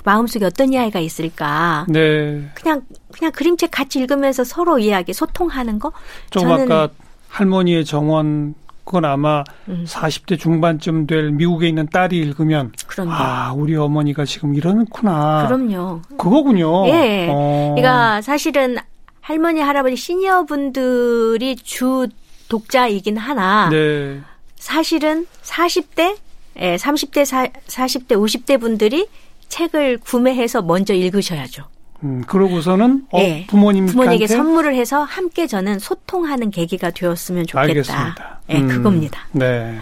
마음속에 0.03 0.45
어떤 0.45 0.73
이야기가 0.73 0.99
있을까. 0.99 1.85
네. 1.89 2.49
그냥 2.53 2.81
그냥 3.11 3.31
그림책 3.31 3.71
같이 3.71 3.99
읽으면서 3.99 4.43
서로 4.43 4.79
이야기 4.79 5.13
소통하는 5.13 5.79
거. 5.79 5.91
좀 6.29 6.51
아까 6.51 6.89
할머니의 7.29 7.85
정원 7.85 8.55
그건 8.83 9.05
아마 9.05 9.43
음. 9.69 9.85
40대 9.87 10.37
중반쯤 10.37 11.07
될 11.07 11.31
미국에 11.31 11.69
있는 11.69 11.87
딸이 11.87 12.17
읽으면 12.17 12.73
그럼요. 12.87 13.11
아 13.13 13.53
우리 13.53 13.75
어머니가 13.75 14.25
지금 14.25 14.55
이러는구나. 14.55 15.47
그럼요. 15.47 16.01
그거군요. 16.17 16.87
예. 16.87 17.27
어. 17.31 17.73
그러니까 17.75 18.21
사실은 18.21 18.77
할머니 19.21 19.61
할아버지 19.61 19.95
시니어 19.95 20.43
분들이 20.43 21.55
주 21.55 22.07
독자이긴 22.49 23.17
하나 23.17 23.69
네. 23.69 24.19
사실은 24.57 25.25
40대 25.43 26.17
예, 26.59 26.75
30대, 26.75 27.25
4, 27.25 27.47
40대, 27.47 28.09
50대 28.09 28.59
분들이 28.59 29.07
책을 29.53 29.99
구매해서 29.99 30.63
먼저 30.63 30.93
읽으셔야죠. 30.95 31.63
음, 32.03 32.23
그러고서는 32.27 33.05
어, 33.11 33.19
네. 33.19 33.45
부모님 33.47 33.85
부모님에게 33.85 34.25
선물을 34.27 34.73
해서 34.75 35.03
함께 35.03 35.45
저는 35.47 35.77
소통하는 35.79 36.49
계기가 36.49 36.89
되었으면 36.89 37.45
좋겠다. 37.45 37.61
알겠습니다. 37.61 38.39
네, 38.47 38.59
음, 38.59 38.67
그겁니다. 38.67 39.21
네. 39.31 39.77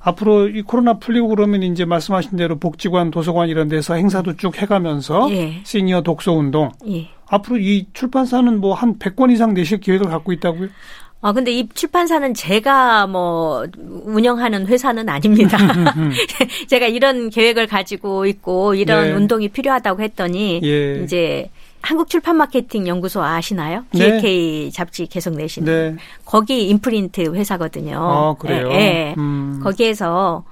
앞으로 0.00 0.48
이 0.48 0.62
코로나 0.62 0.98
풀리고 1.00 1.26
그러면 1.28 1.64
이제 1.64 1.84
말씀하신 1.84 2.36
대로 2.36 2.56
복지관, 2.58 3.10
도서관 3.10 3.48
이런 3.48 3.66
데서 3.68 3.94
행사도 3.94 4.36
쭉 4.36 4.56
해가면서 4.56 5.28
예. 5.32 5.60
시니어 5.64 6.02
독서 6.02 6.32
운동. 6.32 6.70
예. 6.88 7.08
앞으로 7.28 7.58
이 7.58 7.86
출판사는 7.92 8.60
뭐 8.60 8.74
한 8.74 9.00
100권 9.00 9.32
이상 9.32 9.52
내실 9.52 9.80
계획을 9.80 10.06
갖고 10.08 10.32
있다고요? 10.32 10.68
아, 11.22 11.32
근데 11.32 11.50
이 11.50 11.68
출판사는 11.72 12.34
제가 12.34 13.06
뭐 13.06 13.66
운영하는 13.76 14.66
회사는 14.66 15.08
아닙니다. 15.08 15.58
제가 16.68 16.86
이런 16.86 17.30
계획을 17.30 17.66
가지고 17.66 18.26
있고 18.26 18.74
이런 18.74 19.04
네. 19.04 19.12
운동이 19.12 19.48
필요하다고 19.48 20.02
했더니 20.02 20.60
예. 20.62 21.02
이제 21.02 21.50
한국 21.80 22.08
출판 22.10 22.36
마케팅 22.36 22.86
연구소 22.86 23.22
아시나요? 23.22 23.84
BK 23.92 24.64
네. 24.64 24.70
잡지 24.70 25.06
계속 25.06 25.34
내시는 25.34 25.96
네. 25.96 26.02
거기 26.24 26.68
인프린트 26.68 27.34
회사거든요. 27.34 27.98
아, 27.98 28.34
그래요. 28.38 28.68
예. 28.72 28.76
네. 28.76 29.14
음. 29.16 29.60
거기에서 29.62 30.44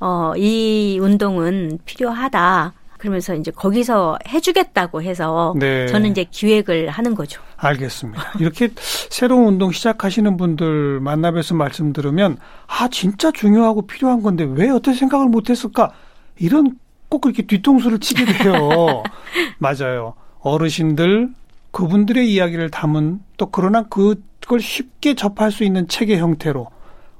어, 0.00 0.32
이 0.36 0.98
운동은 1.00 1.78
필요하다. 1.84 2.72
그러면서 2.98 3.34
이제 3.34 3.50
거기서 3.50 4.18
해주겠다고 4.28 5.02
해서 5.02 5.54
네. 5.58 5.86
저는 5.86 6.10
이제 6.10 6.24
기획을 6.24 6.90
하는 6.90 7.14
거죠. 7.14 7.40
알겠습니다. 7.58 8.34
이렇게 8.38 8.70
새로운 8.76 9.46
운동 9.48 9.72
시작하시는 9.72 10.36
분들 10.36 11.00
만나뵈서 11.00 11.54
말씀 11.54 11.92
들으면 11.92 12.38
아 12.66 12.88
진짜 12.88 13.30
중요하고 13.32 13.86
필요한 13.86 14.22
건데 14.22 14.46
왜 14.48 14.70
어떻게 14.70 14.96
생각을 14.96 15.26
못했을까 15.26 15.92
이런 16.38 16.78
꼭 17.08 17.20
그렇게 17.20 17.42
뒤통수를 17.42 17.98
치게 17.98 18.24
돼요. 18.24 19.02
맞아요. 19.58 20.14
어르신들 20.40 21.30
그분들의 21.72 22.32
이야기를 22.32 22.70
담은 22.70 23.20
또 23.36 23.46
그러나 23.46 23.82
그걸 23.82 24.16
쉽게 24.60 25.14
접할 25.14 25.50
수 25.50 25.64
있는 25.64 25.88
책의 25.88 26.18
형태로 26.18 26.68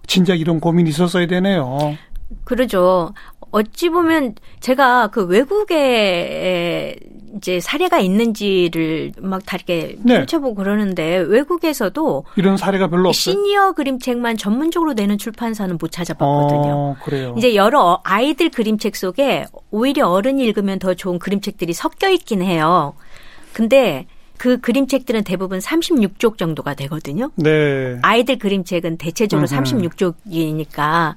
진짜 0.06 0.34
이런 0.34 0.60
고민이 0.60 0.88
있었어야 0.88 1.26
되네요. 1.26 1.96
그러죠. 2.44 3.14
어찌 3.50 3.88
보면 3.88 4.34
제가 4.60 5.08
그 5.08 5.24
외국에 5.24 6.96
이제 7.36 7.60
사례가 7.60 7.98
있는지를 7.98 9.12
막다 9.18 9.56
이렇게 9.56 9.96
네. 10.02 10.16
펼쳐보고 10.16 10.54
그러는데 10.54 11.18
외국에서도 11.18 12.24
이런 12.36 12.56
사례가 12.56 12.88
별로 12.88 13.10
없어요. 13.10 13.34
시니어 13.34 13.72
그림책만 13.72 14.36
전문적으로 14.36 14.92
내는 14.92 15.18
출판사는 15.18 15.76
못 15.78 15.90
찾아봤거든요. 15.92 16.72
어, 16.74 16.96
그래요. 17.02 17.34
이제 17.38 17.54
여러 17.54 18.00
아이들 18.04 18.50
그림책 18.50 18.96
속에 18.96 19.46
오히려 19.70 20.08
어른이 20.08 20.44
읽으면 20.44 20.78
더 20.78 20.94
좋은 20.94 21.18
그림책들이 21.18 21.72
섞여 21.72 22.10
있긴 22.10 22.42
해요. 22.42 22.94
근데 23.52 24.06
그 24.36 24.60
그림책들은 24.60 25.24
대부분 25.24 25.58
36쪽 25.58 26.38
정도가 26.38 26.74
되거든요. 26.74 27.30
네. 27.36 27.98
아이들 28.02 28.38
그림책은 28.38 28.98
대체적으로 28.98 29.48
음흠. 29.50 29.62
36쪽이니까 29.62 31.14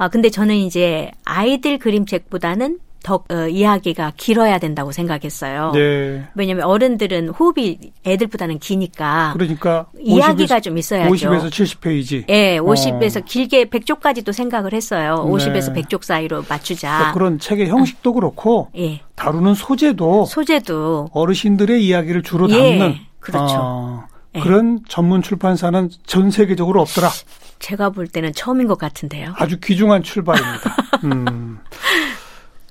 아, 0.00 0.08
근데 0.08 0.30
저는 0.30 0.56
이제 0.56 1.10
아이들 1.26 1.78
그림책보다는 1.78 2.78
더 3.02 3.22
어, 3.30 3.48
이야기가 3.48 4.14
길어야 4.16 4.58
된다고 4.58 4.92
생각했어요. 4.92 5.72
네. 5.74 6.26
왜냐하면 6.34 6.64
어른들은 6.64 7.28
호흡이 7.28 7.78
애들보다는 8.06 8.60
기니까. 8.60 9.34
그러니까 9.34 9.88
이야기가 10.00 10.58
50에서, 10.58 10.62
좀 10.62 10.78
있어야죠. 10.78 11.14
50에서 11.14 11.50
70페이지. 11.50 12.24
예, 12.30 12.32
네, 12.32 12.58
50에서 12.58 13.20
어. 13.20 13.24
길게 13.26 13.66
100쪽까지도 13.66 14.32
생각을 14.32 14.72
했어요. 14.72 15.16
50에서 15.28 15.74
네. 15.74 15.82
100쪽 15.82 16.02
사이로 16.02 16.44
맞추자. 16.48 16.88
그러니까 16.88 17.12
그런 17.12 17.38
책의 17.38 17.68
형식도 17.68 18.14
그렇고 18.14 18.70
예. 18.78 19.02
다루는 19.16 19.52
소재도 19.52 20.24
소재도 20.24 21.10
어르신들의 21.12 21.84
이야기를 21.84 22.22
주로 22.22 22.48
예, 22.48 22.78
담는 22.78 22.96
그렇죠. 23.18 23.54
어, 23.54 24.04
그런 24.42 24.80
전문 24.88 25.20
출판사는 25.20 25.90
전 26.06 26.30
세계적으로 26.30 26.80
없더라. 26.80 27.10
제가 27.60 27.90
볼 27.90 28.08
때는 28.08 28.32
처음인 28.32 28.66
것 28.66 28.78
같은데요. 28.78 29.34
아주 29.36 29.58
귀중한 29.60 30.02
출발입니다. 30.02 30.76
음. 31.04 31.60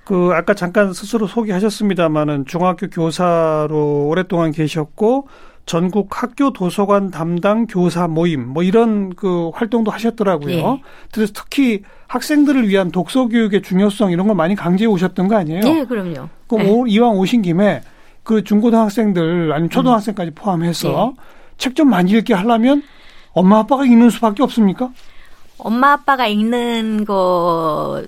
그 0.04 0.32
아까 0.34 0.56
잠깐 0.56 0.92
스스로 0.92 1.28
소개하셨습니다마는 1.28 2.46
중학교 2.48 2.90
교사로 2.90 4.08
오랫동안 4.08 4.52
계셨고 4.52 5.28
전국 5.68 6.24
학교 6.24 6.52
도서관 6.52 7.12
담당 7.12 7.68
교사 7.68 8.08
모임 8.08 8.48
뭐 8.48 8.64
이런 8.64 9.14
그 9.16 9.52
활동도 9.54 9.92
하셨더라고요. 9.92 10.56
예. 10.56 10.82
그래서 11.12 11.32
특히 11.36 11.84
학생들을 12.08 12.68
위한 12.68 12.90
독서 12.90 13.28
교육의 13.28 13.62
중요성 13.62 14.12
이런 14.12 14.26
걸 14.26 14.36
많이 14.36 14.56
강조해 14.56 14.88
오셨던 14.88 15.28
거 15.28 15.36
아니에요? 15.36 15.62
네, 15.62 15.86
그럼요. 15.86 16.28
그 16.48 16.56
네. 16.56 16.84
이왕 16.88 17.18
오신 17.18 17.44
김에 17.44 17.84
그 18.24 18.44
중고등학생들 18.44 19.52
아니면 19.54 19.70
초등학생까지 19.70 20.32
포함해서 20.32 21.14
네. 21.16 21.24
책좀 21.60 21.88
많이 21.88 22.14
읽게 22.14 22.34
하려면 22.34 22.82
엄마 23.34 23.60
아빠가 23.60 23.86
읽는 23.86 24.10
수밖에 24.10 24.44
없습니까? 24.44 24.90
엄마 25.58 25.94
아빠가 25.94 26.28
읽는 26.28 27.06
거 27.06 28.04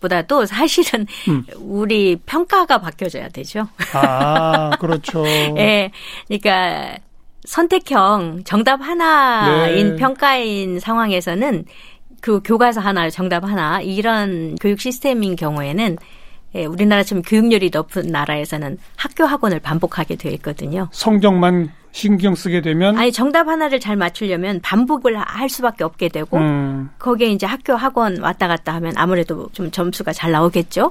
보다도 0.00 0.46
사실은 0.46 1.06
음. 1.28 1.44
우리 1.56 2.16
평가가 2.26 2.78
바뀌어져야 2.78 3.28
되죠. 3.28 3.68
아, 3.94 4.70
그렇죠. 4.78 5.24
예. 5.56 5.90
네, 6.28 6.38
그러니까 6.40 6.98
선택형 7.44 8.44
정답 8.44 8.80
하나인 8.80 9.90
네. 9.90 9.96
평가인 9.96 10.80
상황에서는 10.80 11.64
그 12.20 12.40
교과서 12.42 12.80
하나, 12.80 13.10
정답 13.10 13.44
하나 13.44 13.80
이런 13.80 14.56
교육 14.60 14.80
시스템인 14.80 15.36
경우에는 15.36 15.98
예, 16.54 16.66
우리나라처럼 16.66 17.22
교육열이 17.22 17.70
높은 17.72 18.06
나라에서는 18.06 18.78
학교 18.96 19.24
학원을 19.24 19.60
반복하게 19.60 20.16
되어 20.16 20.32
있거든요. 20.32 20.88
성적만 20.92 21.72
신경 21.92 22.34
쓰게 22.34 22.60
되면 22.60 22.98
아니 22.98 23.12
정답 23.12 23.46
하나를 23.46 23.78
잘 23.78 23.96
맞추려면 23.96 24.60
반복을 24.60 25.16
할 25.16 25.48
수밖에 25.48 25.84
없게 25.84 26.08
되고 26.08 26.36
음. 26.38 26.90
거기에 26.98 27.28
이제 27.28 27.46
학교 27.46 27.74
학원 27.74 28.20
왔다 28.20 28.48
갔다 28.48 28.74
하면 28.74 28.94
아무래도 28.96 29.48
좀 29.52 29.70
점수가 29.70 30.12
잘 30.12 30.32
나오겠죠. 30.32 30.90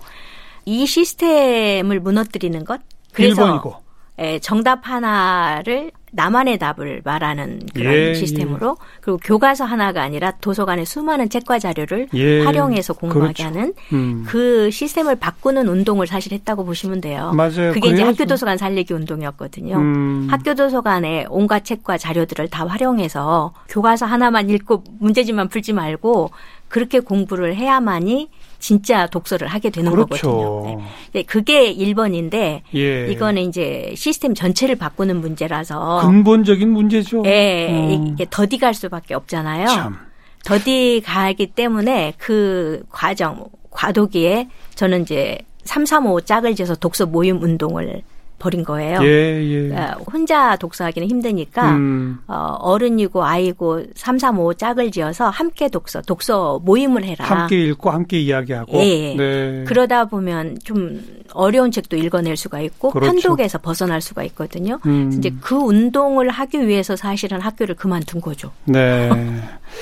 이 0.66 0.86
시스템을 0.86 2.00
무너뜨리는 2.00 2.64
것 2.64 2.82
그래서 3.12 3.62
1번이고. 3.62 3.83
예, 4.20 4.40
정답 4.40 4.88
하나를 4.88 5.92
나만의 6.16 6.60
답을 6.60 7.02
말하는 7.04 7.62
그런 7.74 7.92
예, 7.92 8.14
시스템으로 8.14 8.78
예. 8.80 8.86
그리고 9.02 9.18
교과서 9.18 9.66
하나가 9.66 10.04
아니라 10.04 10.32
도서관의 10.40 10.86
수많은 10.86 11.30
책과 11.30 11.58
자료를 11.58 12.08
예, 12.14 12.44
활용해서 12.44 12.94
공부하게 12.94 13.34
그렇죠. 13.34 13.44
하는 13.44 13.74
음. 13.94 14.24
그 14.28 14.70
시스템을 14.70 15.16
바꾸는 15.16 15.68
운동을 15.68 16.06
사실 16.06 16.34
했다고 16.34 16.66
보시면 16.66 17.02
돼요. 17.02 17.32
맞아요. 17.34 17.74
그게 17.74 17.90
이제 17.90 18.04
학교 18.04 18.26
도서관 18.26 18.60
살리기 18.60 18.94
운동이었거든요. 18.94 19.78
음. 19.78 20.28
학교 20.30 20.54
도서관에 20.54 21.26
온갖 21.30 21.66
책과 21.66 21.98
자료들을 21.98 22.48
다 22.50 22.68
활용해서 22.68 23.54
교과서 23.70 24.06
하나만 24.06 24.52
읽고 24.52 24.84
문제집만 25.00 25.50
풀지 25.50 25.74
말고 25.74 26.30
그렇게 26.68 27.00
공부를 27.00 27.56
해야만이 27.56 28.30
진짜 28.64 29.08
독서를 29.08 29.50
하게 29.50 29.70
되는 29.70 29.92
그렇죠. 29.92 30.32
거거든요. 30.32 30.82
네. 31.12 31.24
그게 31.24 31.76
1번인데 31.76 32.62
예. 32.74 33.12
이거는 33.12 33.42
이제 33.42 33.94
시스템 33.98 34.34
전체를 34.34 34.78
바꾸는 34.78 35.20
문제라서 35.20 36.00
근본적인 36.02 36.70
문제죠. 36.70 37.24
예. 37.26 37.68
음. 37.70 38.14
이게 38.14 38.26
더디 38.30 38.60
갈 38.60 38.74
수밖에 38.74 39.16
없잖아요. 39.16 39.68
참. 39.68 39.98
더디 40.46 41.02
가기 41.06 41.48
때문에 41.48 42.14
그 42.18 42.84
과정 42.90 43.50
과도기에 43.70 44.48
저는 44.76 45.02
이제 45.02 45.40
3, 45.66 45.86
3, 45.86 46.06
5 46.06 46.22
짝을 46.22 46.56
지어서 46.56 46.74
독서 46.74 47.06
모임 47.06 47.44
운동을 47.44 48.02
버린 48.44 48.66
거예요. 48.66 49.00
예, 49.04 49.42
예. 49.42 49.70
그러니까 49.70 49.98
혼자 50.12 50.58
독서하기는 50.58 51.08
힘드니까 51.08 51.76
음. 51.76 52.20
어, 52.28 52.58
어른이고 52.60 53.24
아이고 53.24 53.84
3, 53.96 54.20
3, 54.20 54.38
5 54.38 54.56
짝을 54.56 54.92
지어서 54.92 55.30
함께 55.30 55.70
독서, 55.70 56.02
독서 56.02 56.60
모임을 56.60 57.06
해라. 57.06 57.24
함께 57.24 57.64
읽고 57.64 57.90
함께 57.90 58.20
이야기하고. 58.20 58.74
예. 58.80 59.16
네. 59.16 59.64
그러다 59.66 60.06
보면 60.06 60.58
좀 60.62 61.02
어려운 61.32 61.72
책도 61.72 61.96
읽어낼 61.96 62.36
수가 62.36 62.60
있고 62.60 62.92
그렇죠. 62.92 63.08
한독에서 63.08 63.60
벗어날 63.60 64.02
수가 64.02 64.24
있거든요. 64.26 64.78
음. 64.86 65.14
이제 65.18 65.32
그 65.40 65.56
운동을 65.56 66.30
하기 66.30 66.68
위해서 66.68 66.98
사실은 66.98 67.40
학교를 67.40 67.76
그만둔 67.76 68.20
거죠. 68.20 68.52
네. 68.66 69.10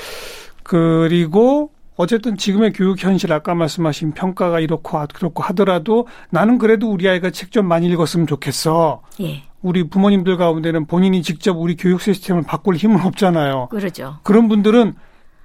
그리고 0.62 1.71
어쨌든 1.96 2.36
지금의 2.36 2.72
교육 2.72 3.02
현실 3.02 3.32
아까 3.32 3.54
말씀하신 3.54 4.12
평가가 4.12 4.60
이렇고 4.60 4.98
그렇고 5.12 5.42
하더라도 5.44 6.06
나는 6.30 6.58
그래도 6.58 6.90
우리 6.90 7.08
아이가 7.08 7.30
책 7.30 7.50
좀 7.52 7.66
많이 7.66 7.86
읽었으면 7.88 8.26
좋겠어. 8.26 9.02
예. 9.20 9.42
우리 9.60 9.88
부모님들 9.88 10.36
가운데는 10.38 10.86
본인이 10.86 11.22
직접 11.22 11.52
우리 11.56 11.76
교육 11.76 12.00
시스템을 12.00 12.42
바꿀 12.44 12.76
힘은 12.76 13.00
없잖아요. 13.02 13.68
그렇죠. 13.70 14.16
그런 14.22 14.48
분들은 14.48 14.94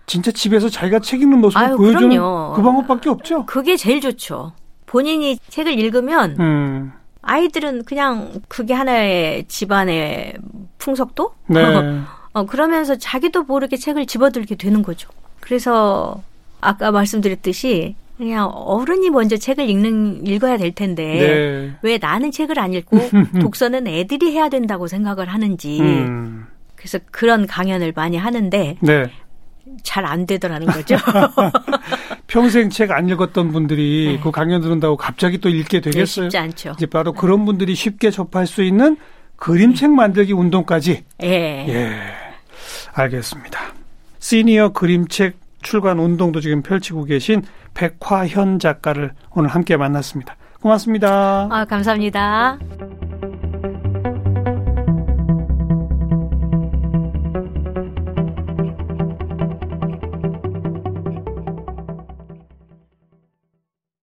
진짜 0.05 0.31
집에서 0.31 0.69
자기가 0.69 0.99
책 0.99 1.21
읽는 1.21 1.39
모습을 1.41 1.65
아유, 1.65 1.75
보여주는 1.77 2.09
그럼요. 2.09 2.53
그 2.53 2.61
방법밖에 2.63 3.09
없죠. 3.09 3.45
그게 3.45 3.75
제일 3.75 3.99
좋죠. 3.99 4.53
본인이 4.85 5.37
책을 5.49 5.77
읽으면 5.77 6.37
음. 6.39 6.93
아이들은 7.21 7.83
그냥 7.83 8.31
그게 8.47 8.73
하나의 8.73 9.45
집안의 9.49 10.35
풍속도? 10.77 11.33
네. 11.47 11.61
어, 12.31 12.45
그러면서 12.45 12.95
자기도 12.95 13.43
모르게 13.43 13.75
책을 13.75 14.05
집어들게 14.05 14.55
되는 14.55 14.81
거죠. 14.81 15.09
그래서 15.41 16.21
아까 16.67 16.91
말씀드렸듯이 16.91 17.95
그냥 18.17 18.49
어른이 18.51 19.09
먼저 19.09 19.37
책을 19.37 19.69
읽는 19.69 20.27
읽어야 20.27 20.57
될 20.57 20.73
텐데 20.73 21.03
네. 21.05 21.77
왜 21.81 21.97
나는 21.97 22.31
책을 22.31 22.59
안 22.59 22.73
읽고 22.73 22.97
독서는 23.39 23.87
애들이 23.87 24.31
해야 24.31 24.49
된다고 24.49 24.87
생각을 24.87 25.27
하는지 25.27 25.79
음. 25.79 26.45
그래서 26.75 26.99
그런 27.11 27.47
강연을 27.47 27.93
많이 27.95 28.17
하는데 28.17 28.77
네. 28.81 29.11
잘안 29.83 30.25
되더라는 30.25 30.67
거죠. 30.67 30.97
평생 32.27 32.69
책 32.69 32.91
안 32.91 33.07
읽었던 33.07 33.51
분들이 33.51 34.15
네. 34.17 34.19
그 34.21 34.31
강연 34.31 34.61
들은다고 34.61 34.97
갑자기 34.97 35.37
또 35.37 35.47
읽게 35.47 35.79
네, 35.79 35.91
되겠어요? 35.91 36.25
쉽지 36.25 36.37
않죠. 36.37 36.73
이제 36.75 36.85
바로 36.85 37.13
그런 37.13 37.45
분들이 37.45 37.75
쉽게 37.75 38.11
접할 38.11 38.45
수 38.45 38.61
있는 38.63 38.97
그림책 39.37 39.91
만들기 39.91 40.33
운동까지. 40.33 41.03
예. 41.23 41.27
예. 41.27 41.97
알겠습니다. 42.93 43.59
시니어 44.19 44.69
그림책 44.69 45.46
출간 45.61 45.99
운동도 45.99 46.39
지금 46.41 46.61
펼치고 46.61 47.05
계신 47.05 47.43
백화현 47.73 48.59
작가를 48.59 49.13
오늘 49.31 49.49
함께 49.49 49.77
만났습니다. 49.77 50.35
고맙습니다. 50.61 51.47
아, 51.51 51.65
감사합니다. 51.65 52.57